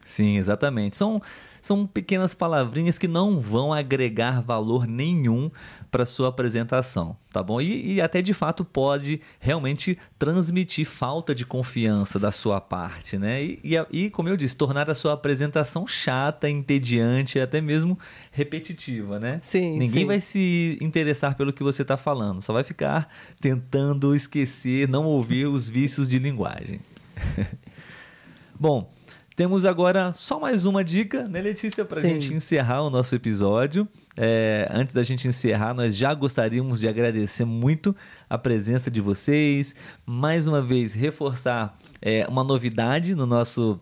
Sim, 0.06 0.38
exatamente. 0.38 0.98
São, 0.98 1.22
são 1.62 1.88
pequenas 1.88 2.34
palavrinhas 2.34 2.98
que 2.98 3.08
não 3.08 3.40
vão 3.40 3.72
agregar 3.72 4.42
valor 4.42 4.86
nenhum 4.86 5.50
para 5.90 6.06
sua 6.06 6.30
apresentação, 6.30 7.16
tá 7.32 7.42
bom? 7.42 7.62
E, 7.62 7.94
e, 7.94 8.02
até 8.02 8.22
de 8.22 8.34
fato 8.34 8.66
pode 8.66 9.22
realmente 9.40 9.98
transmitir 10.18 10.86
falta 10.86 11.34
de 11.34 11.46
confiança 11.46 12.20
da 12.20 12.32
sua 12.32 12.60
parte, 12.60 13.18
né? 13.18 13.44
E, 13.44 13.60
e, 13.64 13.86
e, 13.92 14.10
como 14.10 14.28
eu 14.28 14.36
disse, 14.36 14.58
tornar 14.58 14.90
a 14.90 14.96
sua 14.96 15.14
apresentação 15.14 15.86
chata, 15.88 16.50
entediante, 16.50 17.40
até 17.40 17.62
mesmo 17.62 17.98
repetitiva, 18.32 19.20
né? 19.20 19.40
Sim. 19.44 19.78
Ninguém 19.78 20.02
sim. 20.02 20.06
vai 20.06 20.20
se 20.20 20.78
interessar 20.82 21.36
pelo 21.36 21.54
que 21.54 21.64
você 21.64 21.84
está 21.84 21.96
falando, 21.96 22.42
só 22.42 22.52
vai 22.52 22.64
ficar 22.64 23.08
tentando 23.40 24.16
esquecer, 24.16 24.90
não 24.90 25.06
ouvir 25.06 25.46
os 25.46 25.70
vícios 25.70 26.10
de 26.10 26.18
linguagem. 26.20 26.82
bom. 28.60 28.92
Temos 29.36 29.66
agora 29.66 30.14
só 30.16 30.40
mais 30.40 30.64
uma 30.64 30.84
dica, 30.84 31.28
né, 31.28 31.42
Letícia, 31.42 31.84
para 31.84 32.00
a 32.00 32.04
gente 32.04 32.32
encerrar 32.32 32.84
o 32.84 32.90
nosso 32.92 33.16
episódio. 33.16 33.88
É, 34.16 34.70
antes 34.72 34.94
da 34.94 35.02
gente 35.02 35.28
encerrar, 35.28 35.74
nós 35.74 35.96
já 35.96 36.14
gostaríamos 36.14 36.80
de 36.80 36.88
agradecer 36.88 37.44
muito 37.44 37.96
a 38.30 38.38
presença 38.38 38.92
de 38.92 39.02
vocês. 39.02 39.74
Mais 40.06 40.46
uma 40.46 40.62
vez, 40.62 40.94
reforçar 40.94 41.76
é, 42.00 42.28
uma 42.30 42.44
novidade 42.44 43.16
no 43.16 43.26
nosso 43.26 43.80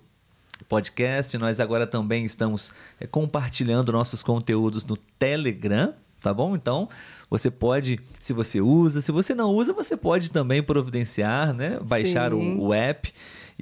podcast. 0.70 1.38
Nós 1.38 1.60
agora 1.60 1.86
também 1.86 2.24
estamos 2.24 2.72
é, 2.98 3.06
compartilhando 3.06 3.92
nossos 3.92 4.24
conteúdos 4.24 4.86
no 4.86 4.96
Telegram, 4.96 5.94
tá 6.22 6.34
bom? 6.34 6.56
Então, 6.56 6.88
você 7.30 7.52
pode, 7.52 8.00
se 8.22 8.32
você 8.32 8.62
usa, 8.62 9.02
se 9.02 9.12
você 9.12 9.36
não 9.36 9.54
usa, 9.54 9.74
você 9.74 9.98
pode 9.98 10.32
também 10.32 10.64
providenciar, 10.64 11.54
né? 11.54 11.78
Baixar 11.84 12.34
o, 12.34 12.68
o 12.68 12.74
app 12.74 13.12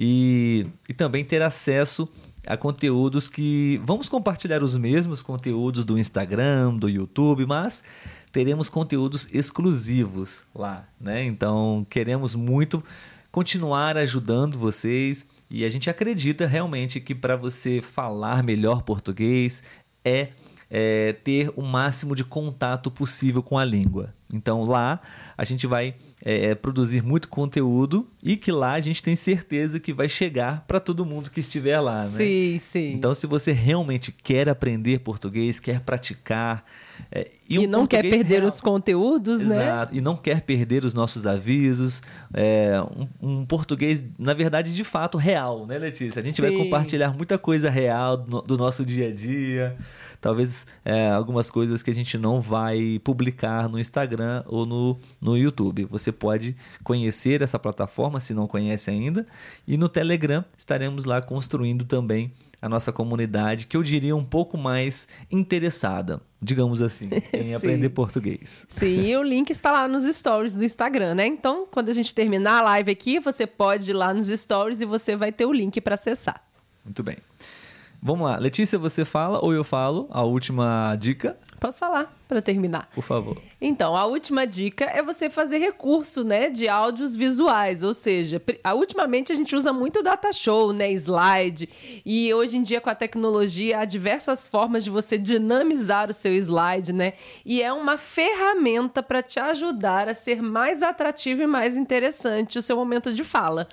e, 0.00 0.66
e 0.88 0.94
também 0.94 1.22
ter 1.22 1.42
acesso 1.42 2.08
a 2.46 2.56
conteúdos 2.56 3.28
que 3.28 3.78
vamos 3.84 4.08
compartilhar 4.08 4.62
os 4.62 4.74
mesmos 4.74 5.20
conteúdos 5.20 5.84
do 5.84 5.98
Instagram, 5.98 6.74
do 6.74 6.88
YouTube, 6.88 7.44
mas 7.44 7.84
teremos 8.32 8.70
conteúdos 8.70 9.28
exclusivos 9.30 10.42
lá, 10.54 10.88
né? 10.98 11.22
Então 11.24 11.86
queremos 11.90 12.34
muito 12.34 12.82
continuar 13.30 13.98
ajudando 13.98 14.58
vocês 14.58 15.26
e 15.50 15.66
a 15.66 15.68
gente 15.68 15.90
acredita 15.90 16.46
realmente 16.46 16.98
que 16.98 17.14
para 17.14 17.36
você 17.36 17.82
falar 17.82 18.42
melhor 18.42 18.82
português 18.82 19.62
é 20.02 20.28
é, 20.70 21.12
ter 21.12 21.52
o 21.56 21.62
máximo 21.62 22.14
de 22.14 22.24
contato 22.24 22.90
possível 22.90 23.42
com 23.42 23.58
a 23.58 23.64
língua. 23.64 24.14
Então 24.32 24.62
lá 24.62 25.00
a 25.36 25.44
gente 25.44 25.66
vai 25.66 25.94
é, 26.22 26.54
produzir 26.54 27.02
muito 27.02 27.28
conteúdo 27.28 28.06
e 28.22 28.36
que 28.36 28.52
lá 28.52 28.72
a 28.72 28.80
gente 28.80 29.02
tem 29.02 29.16
certeza 29.16 29.80
que 29.80 29.92
vai 29.92 30.08
chegar 30.08 30.64
para 30.66 30.78
todo 30.78 31.04
mundo 31.04 31.30
que 31.30 31.40
estiver 31.40 31.80
lá, 31.80 32.04
né? 32.04 32.10
Sim, 32.10 32.58
sim. 32.58 32.92
Então 32.92 33.14
se 33.14 33.26
você 33.26 33.52
realmente 33.52 34.12
quer 34.12 34.48
aprender 34.48 35.00
português, 35.00 35.58
quer 35.58 35.80
praticar 35.80 36.64
é, 37.10 37.30
e, 37.48 37.60
e 37.60 37.66
não 37.66 37.86
quer 37.86 38.02
perder 38.02 38.36
real... 38.36 38.46
os 38.46 38.60
conteúdos, 38.60 39.40
né? 39.40 39.64
Exato, 39.64 39.92
né? 39.92 39.98
E 39.98 40.00
não 40.00 40.14
quer 40.16 40.42
perder 40.42 40.84
os 40.84 40.94
nossos 40.94 41.26
avisos, 41.26 42.02
é, 42.32 42.80
um, 43.20 43.40
um, 43.40 43.46
português 43.46 44.02
na 44.18 44.34
verdade 44.34 44.74
de 44.74 44.84
fato 44.84 45.18
real, 45.18 45.66
né, 45.66 45.78
Letícia? 45.78 46.20
A 46.20 46.24
gente 46.24 46.36
sim. 46.36 46.42
vai 46.42 46.52
compartilhar 46.52 47.12
muita 47.16 47.38
coisa 47.38 47.70
real 47.70 48.16
do, 48.16 48.42
do 48.42 48.58
nosso 48.58 48.84
dia 48.84 49.08
a 49.08 49.12
dia 49.12 49.76
talvez 50.20 50.66
é, 50.84 51.08
algumas 51.10 51.50
coisas 51.50 51.82
que 51.82 51.90
a 51.90 51.94
gente 51.94 52.18
não 52.18 52.40
vai 52.40 53.00
publicar 53.02 53.68
no 53.68 53.78
Instagram 53.78 54.19
ou 54.46 54.66
no, 54.66 54.98
no 55.20 55.36
YouTube. 55.36 55.86
Você 55.90 56.12
pode 56.12 56.56
conhecer 56.82 57.42
essa 57.42 57.58
plataforma 57.58 58.20
se 58.20 58.34
não 58.34 58.46
conhece 58.46 58.90
ainda. 58.90 59.26
E 59.66 59.76
no 59.76 59.88
Telegram 59.88 60.44
estaremos 60.56 61.04
lá 61.04 61.20
construindo 61.20 61.84
também 61.84 62.32
a 62.62 62.68
nossa 62.68 62.92
comunidade, 62.92 63.66
que 63.66 63.76
eu 63.76 63.82
diria 63.82 64.14
um 64.14 64.24
pouco 64.24 64.58
mais 64.58 65.08
interessada, 65.30 66.20
digamos 66.42 66.82
assim, 66.82 67.08
em 67.32 67.54
aprender 67.54 67.88
português. 67.88 68.66
Sim, 68.68 69.06
e 69.06 69.16
o 69.16 69.22
link 69.22 69.50
está 69.50 69.72
lá 69.72 69.88
nos 69.88 70.04
stories 70.04 70.54
do 70.54 70.64
Instagram, 70.64 71.14
né? 71.14 71.26
Então, 71.26 71.66
quando 71.70 71.88
a 71.88 71.92
gente 71.92 72.14
terminar 72.14 72.58
a 72.58 72.62
live 72.62 72.90
aqui, 72.90 73.18
você 73.18 73.46
pode 73.46 73.90
ir 73.90 73.94
lá 73.94 74.12
nos 74.12 74.28
stories 74.28 74.80
e 74.80 74.84
você 74.84 75.16
vai 75.16 75.32
ter 75.32 75.46
o 75.46 75.52
link 75.52 75.80
para 75.80 75.94
acessar. 75.94 76.44
Muito 76.84 77.02
bem. 77.02 77.16
Vamos 78.02 78.26
lá. 78.26 78.38
Letícia, 78.38 78.78
você 78.78 79.04
fala 79.04 79.44
ou 79.44 79.52
eu 79.52 79.62
falo 79.62 80.08
a 80.10 80.22
última 80.22 80.96
dica? 80.96 81.36
Posso 81.58 81.78
falar 81.78 82.14
para 82.26 82.40
terminar. 82.40 82.88
Por 82.94 83.04
favor. 83.04 83.40
Então, 83.60 83.94
a 83.94 84.06
última 84.06 84.46
dica 84.46 84.86
é 84.86 85.02
você 85.02 85.28
fazer 85.28 85.58
recurso, 85.58 86.24
né, 86.24 86.48
de 86.48 86.68
áudios 86.68 87.14
visuais, 87.14 87.82
ou 87.82 87.92
seja, 87.92 88.40
a, 88.64 88.74
ultimamente 88.74 89.32
a 89.32 89.34
gente 89.34 89.54
usa 89.54 89.72
muito 89.72 90.02
data 90.02 90.32
show, 90.32 90.72
né, 90.72 90.90
slide, 90.92 91.68
e 92.04 92.32
hoje 92.32 92.56
em 92.56 92.62
dia 92.62 92.80
com 92.80 92.88
a 92.88 92.94
tecnologia 92.94 93.80
há 93.80 93.84
diversas 93.84 94.48
formas 94.48 94.82
de 94.82 94.90
você 94.90 95.18
dinamizar 95.18 96.08
o 96.08 96.12
seu 96.12 96.32
slide, 96.32 96.92
né? 96.92 97.12
E 97.44 97.62
é 97.62 97.72
uma 97.72 97.98
ferramenta 97.98 99.02
para 99.02 99.22
te 99.22 99.38
ajudar 99.38 100.08
a 100.08 100.14
ser 100.14 100.40
mais 100.40 100.82
atrativo 100.82 101.42
e 101.42 101.46
mais 101.46 101.76
interessante 101.76 102.58
o 102.58 102.62
seu 102.62 102.76
momento 102.76 103.12
de 103.12 103.22
fala. 103.24 103.68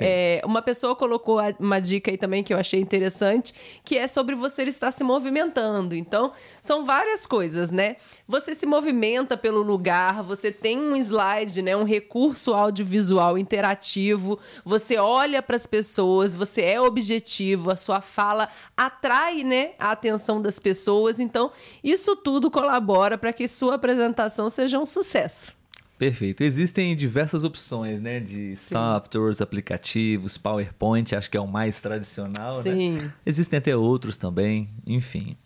É, 0.00 0.42
uma 0.44 0.62
pessoa 0.62 0.96
colocou 0.96 1.38
uma 1.60 1.80
dica 1.80 2.10
aí 2.10 2.16
também 2.16 2.42
que 2.42 2.52
eu 2.52 2.58
achei 2.58 2.80
interessante, 2.80 3.54
que 3.84 3.96
é 3.96 4.08
sobre 4.08 4.34
você 4.34 4.64
estar 4.64 4.90
se 4.90 5.04
movimentando. 5.04 5.94
Então, 5.94 6.32
são 6.60 6.84
várias 6.84 7.26
coisas, 7.26 7.70
né? 7.70 7.96
Você 8.26 8.54
se 8.54 8.66
movimenta 8.66 9.27
pelo 9.36 9.62
lugar, 9.62 10.22
você 10.22 10.50
tem 10.50 10.78
um 10.78 10.96
slide, 10.96 11.62
né, 11.62 11.76
um 11.76 11.84
recurso 11.84 12.52
audiovisual 12.52 13.38
interativo, 13.38 14.38
você 14.64 14.96
olha 14.96 15.42
para 15.42 15.56
as 15.56 15.66
pessoas, 15.66 16.34
você 16.34 16.62
é 16.62 16.80
objetivo, 16.80 17.70
a 17.70 17.76
sua 17.76 18.00
fala 18.00 18.48
atrai, 18.76 19.42
né, 19.44 19.72
a 19.78 19.92
atenção 19.92 20.40
das 20.40 20.58
pessoas. 20.58 21.20
Então, 21.20 21.50
isso 21.82 22.16
tudo 22.16 22.50
colabora 22.50 23.18
para 23.18 23.32
que 23.32 23.46
sua 23.46 23.74
apresentação 23.74 24.48
seja 24.48 24.78
um 24.78 24.86
sucesso. 24.86 25.58
Perfeito. 25.98 26.44
Existem 26.44 26.94
diversas 26.94 27.42
opções, 27.42 28.00
né? 28.00 28.20
De 28.20 28.56
Sim. 28.56 28.74
softwares, 28.74 29.40
aplicativos, 29.40 30.38
PowerPoint, 30.38 31.14
acho 31.16 31.28
que 31.28 31.36
é 31.36 31.40
o 31.40 31.46
mais 31.46 31.80
tradicional, 31.80 32.62
né? 32.62 32.70
Sim. 32.70 32.92
né? 32.92 33.12
Existem 33.26 33.58
até 33.58 33.76
outros 33.76 34.16
também, 34.16 34.70
enfim. 34.86 35.36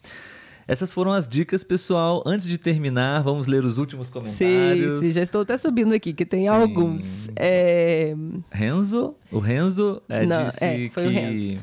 Essas 0.67 0.93
foram 0.93 1.13
as 1.13 1.27
dicas, 1.29 1.65
pessoal. 1.65 2.23
Antes 2.27 2.47
de 2.47 2.59
terminar, 2.59 3.23
vamos 3.23 3.47
ler 3.47 3.65
os 3.65 3.79
últimos 3.79 4.11
comentários. 4.11 4.95
Sim, 4.95 5.03
sim 5.03 5.13
já 5.13 5.23
estou 5.23 5.43
até 5.43 5.57
subindo 5.57 5.93
aqui, 5.95 6.13
que 6.13 6.25
tem 6.25 6.43
sim. 6.43 6.49
alguns. 6.49 7.31
É... 7.37 8.15
Renzo, 8.51 9.15
o 9.31 9.39
Renzo 9.39 10.03
é, 10.09 10.25
Não, 10.25 10.47
disse 10.47 10.65
é, 10.65 10.89
que 10.89 11.59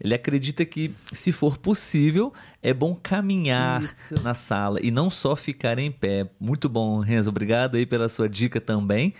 ele 0.00 0.14
acredita 0.14 0.64
que, 0.64 0.92
se 1.12 1.32
for 1.32 1.56
possível, 1.56 2.32
é 2.62 2.74
bom 2.74 2.94
caminhar 2.94 3.82
Isso. 3.82 4.22
na 4.22 4.34
sala 4.34 4.78
e 4.82 4.90
não 4.90 5.08
só 5.08 5.36
ficar 5.36 5.78
em 5.78 5.90
pé. 5.90 6.28
Muito 6.38 6.68
bom, 6.68 6.98
Renzo. 6.98 7.30
Obrigado 7.30 7.76
aí 7.76 7.86
pela 7.86 8.08
sua 8.08 8.28
dica 8.28 8.60
também. 8.60 9.14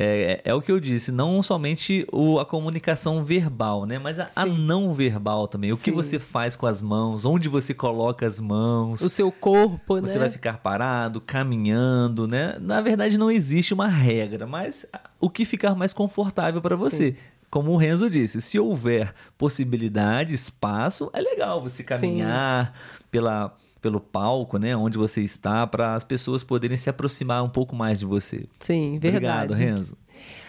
É, 0.00 0.42
é, 0.44 0.54
o 0.54 0.62
que 0.62 0.70
eu 0.70 0.78
disse, 0.78 1.10
não 1.10 1.42
somente 1.42 2.06
o, 2.12 2.38
a 2.38 2.46
comunicação 2.46 3.24
verbal, 3.24 3.84
né? 3.84 3.98
Mas 3.98 4.20
a, 4.20 4.28
a 4.36 4.46
não 4.46 4.94
verbal 4.94 5.48
também. 5.48 5.72
O 5.72 5.76
Sim. 5.76 5.82
que 5.82 5.90
você 5.90 6.20
faz 6.20 6.54
com 6.54 6.66
as 6.66 6.80
mãos, 6.80 7.24
onde 7.24 7.48
você 7.48 7.74
coloca 7.74 8.24
as 8.24 8.38
mãos. 8.38 9.00
O 9.00 9.10
seu 9.10 9.32
corpo, 9.32 9.96
você 9.96 10.00
né? 10.00 10.12
Você 10.12 10.18
vai 10.20 10.30
ficar 10.30 10.58
parado, 10.58 11.20
caminhando, 11.20 12.28
né? 12.28 12.54
Na 12.60 12.80
verdade, 12.80 13.18
não 13.18 13.28
existe 13.28 13.74
uma 13.74 13.88
regra, 13.88 14.46
mas 14.46 14.86
o 15.18 15.28
que 15.28 15.44
ficar 15.44 15.74
mais 15.74 15.92
confortável 15.92 16.62
para 16.62 16.76
você. 16.76 17.08
Sim 17.08 17.16
como 17.50 17.72
o 17.72 17.76
Renzo 17.78 18.10
disse, 18.10 18.42
se 18.42 18.58
houver 18.58 19.14
possibilidade, 19.38 20.34
espaço, 20.34 21.10
é 21.14 21.20
legal 21.20 21.62
você 21.62 21.82
caminhar 21.82 22.74
pela, 23.10 23.56
pelo 23.80 24.00
palco, 24.00 24.58
né, 24.58 24.76
onde 24.76 24.98
você 24.98 25.20
está, 25.20 25.66
para 25.66 25.94
as 25.94 26.04
pessoas 26.04 26.42
poderem 26.42 26.76
se 26.76 26.90
aproximar 26.90 27.42
um 27.42 27.48
pouco 27.48 27.74
mais 27.74 27.98
de 27.98 28.06
você. 28.06 28.46
Sim, 28.58 28.98
verdade. 28.98 29.52
Obrigado, 29.52 29.54
Renzo. 29.54 29.96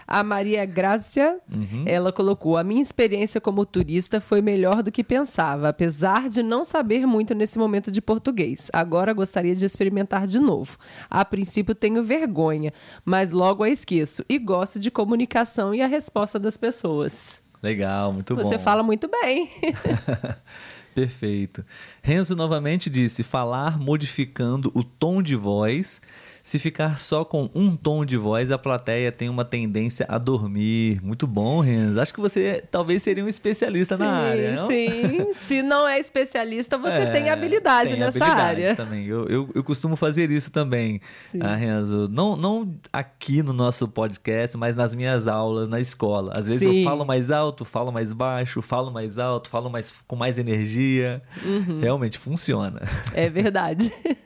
A 0.08 0.24
Maria 0.24 0.66
Grácia, 0.66 1.38
uhum. 1.54 1.84
ela 1.86 2.12
colocou: 2.12 2.58
A 2.58 2.64
minha 2.64 2.82
experiência 2.82 3.40
como 3.40 3.64
turista 3.64 4.20
foi 4.20 4.42
melhor 4.42 4.82
do 4.82 4.92
que 4.92 5.04
pensava, 5.04 5.70
apesar 5.70 6.28
de 6.30 6.42
não 6.42 6.64
saber 6.64 7.06
muito 7.06 7.36
nesse 7.36 7.60
momento 7.60 7.92
de 7.92 8.02
português. 8.02 8.72
Agora 8.74 9.14
gostaria 9.14 9.54
de 9.54 9.64
experimentar 9.64 10.26
de 10.26 10.40
novo. 10.40 10.80
A 11.08 11.24
princípio 11.24 11.76
tenho 11.76 12.04
vergonha, 12.04 12.74
mas 13.06 13.32
logo 13.32 13.64
a 13.64 13.70
esqueço 13.70 14.26
e 14.28 14.40
gosto 14.40 14.80
de 14.80 14.90
comunicação 14.90 15.76
e 15.76 15.82
a 15.82 15.88
resposta 15.88 16.40
das 16.40 16.58
pessoas. 16.58 17.40
Legal, 17.62 18.12
muito 18.12 18.34
Você 18.36 18.42
bom. 18.42 18.50
Você 18.50 18.58
fala 18.58 18.82
muito 18.82 19.08
bem. 19.08 19.52
Perfeito. 21.00 21.66
Renzo 22.02 22.36
novamente 22.36 22.90
disse: 22.90 23.24
falar 23.24 23.80
modificando 23.80 24.70
o 24.76 24.84
tom 24.84 25.22
de 25.22 25.34
voz 25.34 26.02
se 26.50 26.58
ficar 26.58 26.98
só 26.98 27.24
com 27.24 27.48
um 27.54 27.76
tom 27.76 28.04
de 28.04 28.18
voz, 28.18 28.50
a 28.52 28.58
plateia 28.58 29.12
tem 29.12 29.30
uma 29.30 29.46
tendência 29.46 30.04
a 30.10 30.18
dormir. 30.18 31.00
Muito 31.04 31.28
bom, 31.28 31.60
Renzo. 31.60 32.02
Acho 32.02 32.12
que 32.12 32.20
você 32.20 32.64
talvez 32.72 33.04
seria 33.04 33.24
um 33.24 33.28
especialista 33.28 33.96
sim, 33.96 34.02
na 34.02 34.10
área, 34.10 34.56
não? 34.56 34.66
Sim, 34.66 35.28
se 35.32 35.62
não 35.62 35.88
é 35.88 36.00
especialista, 36.00 36.76
você 36.76 37.02
é, 37.02 37.12
tem 37.12 37.30
habilidade 37.30 37.92
tem 37.92 38.00
nessa 38.00 38.26
habilidade 38.26 38.64
área. 38.64 38.76
também. 38.76 39.06
Eu, 39.06 39.28
eu, 39.28 39.50
eu, 39.54 39.64
costumo 39.64 39.96
fazer 39.96 40.32
isso 40.32 40.50
também, 40.50 41.00
ah, 41.40 41.54
Renzo. 41.54 42.10
Não, 42.12 42.36
não 42.36 42.74
aqui 42.92 43.44
no 43.44 43.54
nosso 43.54 43.88
podcast, 43.88 44.58
mas 44.58 44.76
nas 44.76 44.96
minhas 44.96 45.28
aulas 45.28 45.68
na 45.68 45.80
escola. 45.80 46.34
Às 46.36 46.48
vezes 46.48 46.68
sim. 46.68 46.80
eu 46.80 46.84
falo 46.84 47.06
mais 47.06 47.30
alto, 47.30 47.64
falo 47.64 47.92
mais 47.92 48.12
baixo, 48.12 48.60
falo 48.64 48.90
mais 48.90 49.20
alto, 49.20 49.52
falo 49.52 49.70
mais, 49.70 49.94
com 50.08 50.16
mais 50.16 50.40
energia. 50.40 51.22
Uhum. 51.46 51.80
Realmente 51.80 52.18
funciona. 52.18 52.82
É 53.14 53.30
verdade. 53.30 53.94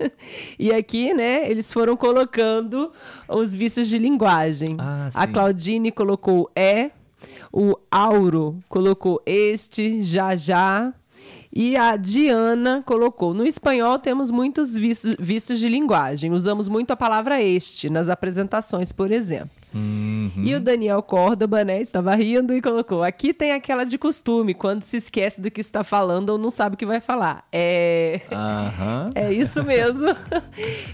e 0.57 0.73
aqui, 0.73 1.13
né, 1.13 1.49
eles 1.49 1.71
foram 1.71 1.95
colocando 1.95 2.91
os 3.27 3.55
vícios 3.55 3.87
de 3.87 3.97
linguagem. 3.97 4.75
Ah, 4.79 5.09
a 5.13 5.27
Claudine 5.27 5.91
colocou 5.91 6.49
é, 6.55 6.91
o 7.51 7.77
Auro 7.91 8.57
colocou 8.67 9.21
este, 9.25 10.01
já 10.01 10.35
já. 10.35 10.93
E 11.55 11.77
a 11.77 11.95
Diana 11.95 12.81
colocou: 12.83 13.33
no 13.33 13.45
espanhol 13.45 13.99
temos 13.99 14.31
muitos 14.31 14.75
vícios, 14.75 15.15
vícios 15.19 15.59
de 15.59 15.67
linguagem. 15.67 16.31
Usamos 16.31 16.67
muito 16.67 16.91
a 16.91 16.95
palavra 16.95 17.41
este 17.41 17.91
nas 17.91 18.09
apresentações, 18.09 18.91
por 18.91 19.11
exemplo. 19.11 19.62
Uhum. 19.73 20.43
E 20.43 20.53
o 20.55 20.59
Daniel 20.59 21.01
Córdoba, 21.01 21.63
né, 21.63 21.81
estava 21.81 22.13
rindo 22.15 22.53
e 22.53 22.61
colocou: 22.61 23.03
aqui 23.03 23.33
tem 23.33 23.51
aquela 23.51 23.83
de 23.83 23.97
costume, 23.97 24.53
quando 24.53 24.83
se 24.83 24.97
esquece 24.97 25.41
do 25.41 25.49
que 25.49 25.61
está 25.61 25.83
falando 25.83 26.29
ou 26.29 26.37
não 26.37 26.49
sabe 26.49 26.75
o 26.75 26.77
que 26.77 26.85
vai 26.85 27.01
falar. 27.01 27.45
É. 27.51 28.21
Uhum. 28.31 29.13
É 29.23 29.31
isso 29.31 29.63
mesmo. 29.63 30.07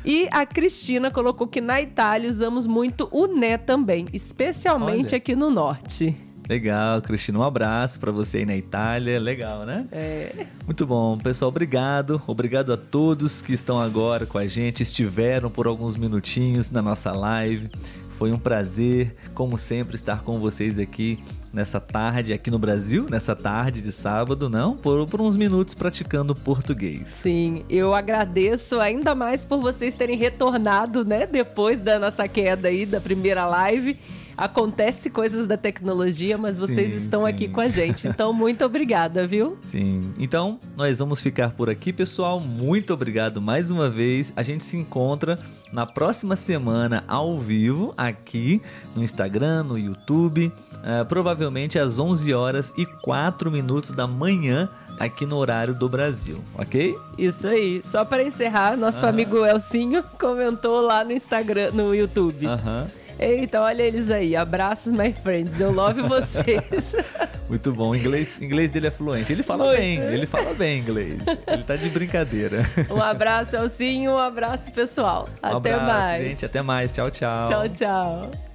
e 0.05 0.27
a 0.31 0.45
Cristina 0.45 1.09
colocou 1.09 1.47
que 1.47 1.61
na 1.61 1.81
Itália 1.81 2.29
usamos 2.29 2.67
muito 2.67 3.07
o 3.11 3.27
né 3.27 3.57
também, 3.57 4.05
especialmente 4.13 5.13
Olha. 5.13 5.17
aqui 5.17 5.35
no 5.35 5.49
norte. 5.49 6.15
Legal, 6.49 6.99
Cristina, 7.03 7.37
um 7.37 7.43
abraço 7.43 7.99
para 7.99 8.11
você 8.11 8.39
aí 8.39 8.45
na 8.45 8.57
Itália. 8.57 9.19
Legal, 9.19 9.67
né? 9.67 9.85
É. 9.91 10.47
Muito 10.65 10.83
bom, 10.87 11.15
pessoal. 11.15 11.49
Obrigado. 11.49 12.19
Obrigado 12.25 12.73
a 12.73 12.77
todos 12.77 13.39
que 13.39 13.53
estão 13.53 13.79
agora 13.79 14.25
com 14.25 14.39
a 14.39 14.47
gente, 14.47 14.81
estiveram 14.81 15.51
por 15.51 15.67
alguns 15.67 15.95
minutinhos 15.95 16.71
na 16.71 16.81
nossa 16.81 17.11
live. 17.11 17.69
Foi 18.19 18.33
um 18.33 18.37
prazer, 18.37 19.15
como 19.33 19.57
sempre, 19.57 19.95
estar 19.95 20.23
com 20.23 20.41
vocês 20.41 20.77
aqui 20.77 21.23
nessa 21.53 21.79
tarde, 21.79 22.33
aqui 22.33 22.51
no 22.51 22.59
Brasil, 22.59 23.07
nessa 23.09 23.33
tarde 23.33 23.81
de 23.81 23.93
sábado, 23.93 24.49
não? 24.49 24.75
Por, 24.75 25.07
por 25.07 25.21
uns 25.21 25.37
minutos 25.37 25.73
praticando 25.73 26.35
português. 26.35 27.03
Sim, 27.07 27.63
eu 27.69 27.93
agradeço 27.93 28.77
ainda 28.81 29.15
mais 29.15 29.45
por 29.45 29.61
vocês 29.61 29.95
terem 29.95 30.17
retornado, 30.17 31.05
né? 31.05 31.25
Depois 31.25 31.81
da 31.81 31.97
nossa 31.97 32.27
queda 32.27 32.67
aí, 32.67 32.85
da 32.85 32.99
primeira 32.99 33.45
live 33.45 33.97
acontece 34.39 35.09
coisas 35.09 35.45
da 35.45 35.57
tecnologia, 35.57 36.37
mas 36.37 36.57
vocês 36.57 36.91
sim, 36.91 36.97
estão 36.97 37.21
sim. 37.21 37.27
aqui 37.27 37.49
com 37.49 37.59
a 37.59 37.67
gente. 37.67 38.07
Então, 38.07 38.31
muito 38.31 38.63
obrigada, 38.63 39.27
viu? 39.27 39.59
Sim. 39.69 40.13
Então, 40.17 40.57
nós 40.77 40.99
vamos 40.99 41.19
ficar 41.19 41.51
por 41.51 41.69
aqui, 41.69 41.91
pessoal. 41.91 42.39
Muito 42.39 42.93
obrigado 42.93 43.41
mais 43.41 43.69
uma 43.69 43.89
vez. 43.89 44.31
A 44.35 44.41
gente 44.41 44.63
se 44.63 44.77
encontra 44.77 45.37
na 45.73 45.85
próxima 45.85 46.35
semana 46.35 47.03
ao 47.07 47.37
vivo 47.39 47.93
aqui 47.97 48.61
no 48.95 49.03
Instagram, 49.03 49.63
no 49.63 49.77
YouTube, 49.77 50.47
uh, 50.47 51.05
provavelmente 51.07 51.77
às 51.77 51.99
11 51.99 52.33
horas 52.33 52.73
e 52.77 52.85
4 52.85 53.51
minutos 53.51 53.91
da 53.91 54.07
manhã 54.07 54.69
aqui 54.97 55.25
no 55.25 55.37
horário 55.37 55.73
do 55.73 55.87
Brasil, 55.87 56.37
ok? 56.57 56.95
Isso 57.17 57.47
aí. 57.47 57.81
Só 57.83 58.05
para 58.05 58.23
encerrar, 58.23 58.77
nosso 58.77 59.05
ah. 59.05 59.09
amigo 59.09 59.45
Elcinho 59.45 60.03
comentou 60.17 60.81
lá 60.81 61.03
no 61.03 61.11
Instagram, 61.11 61.71
no 61.71 61.93
YouTube. 61.93 62.47
Aham. 62.47 62.87
Eita, 63.19 63.61
olha 63.61 63.83
eles 63.83 64.09
aí. 64.09 64.35
Abraços, 64.35 64.91
my 64.93 65.11
friends. 65.11 65.59
Eu 65.59 65.71
love 65.71 66.01
vocês. 66.03 66.95
Muito 67.49 67.73
bom. 67.73 67.89
O 67.89 67.95
inglês, 67.95 68.37
inglês 68.41 68.71
dele 68.71 68.87
é 68.87 68.91
fluente. 68.91 69.33
Ele 69.33 69.43
fala 69.43 69.65
Muito. 69.65 69.77
bem, 69.79 69.97
ele 69.97 70.25
fala 70.25 70.53
bem 70.53 70.79
inglês. 70.79 71.21
Ele 71.47 71.63
tá 71.63 71.75
de 71.75 71.89
brincadeira. 71.89 72.61
Um 72.89 73.01
abraço, 73.01 73.55
Elcinho. 73.55 74.11
Um 74.11 74.17
abraço, 74.17 74.71
pessoal. 74.71 75.27
Um 75.43 75.57
até 75.57 75.73
abraço, 75.73 75.99
mais. 76.09 76.27
gente. 76.27 76.45
Até 76.45 76.61
mais. 76.61 76.93
Tchau, 76.93 77.11
tchau. 77.11 77.47
Tchau, 77.47 77.69
tchau. 77.69 78.48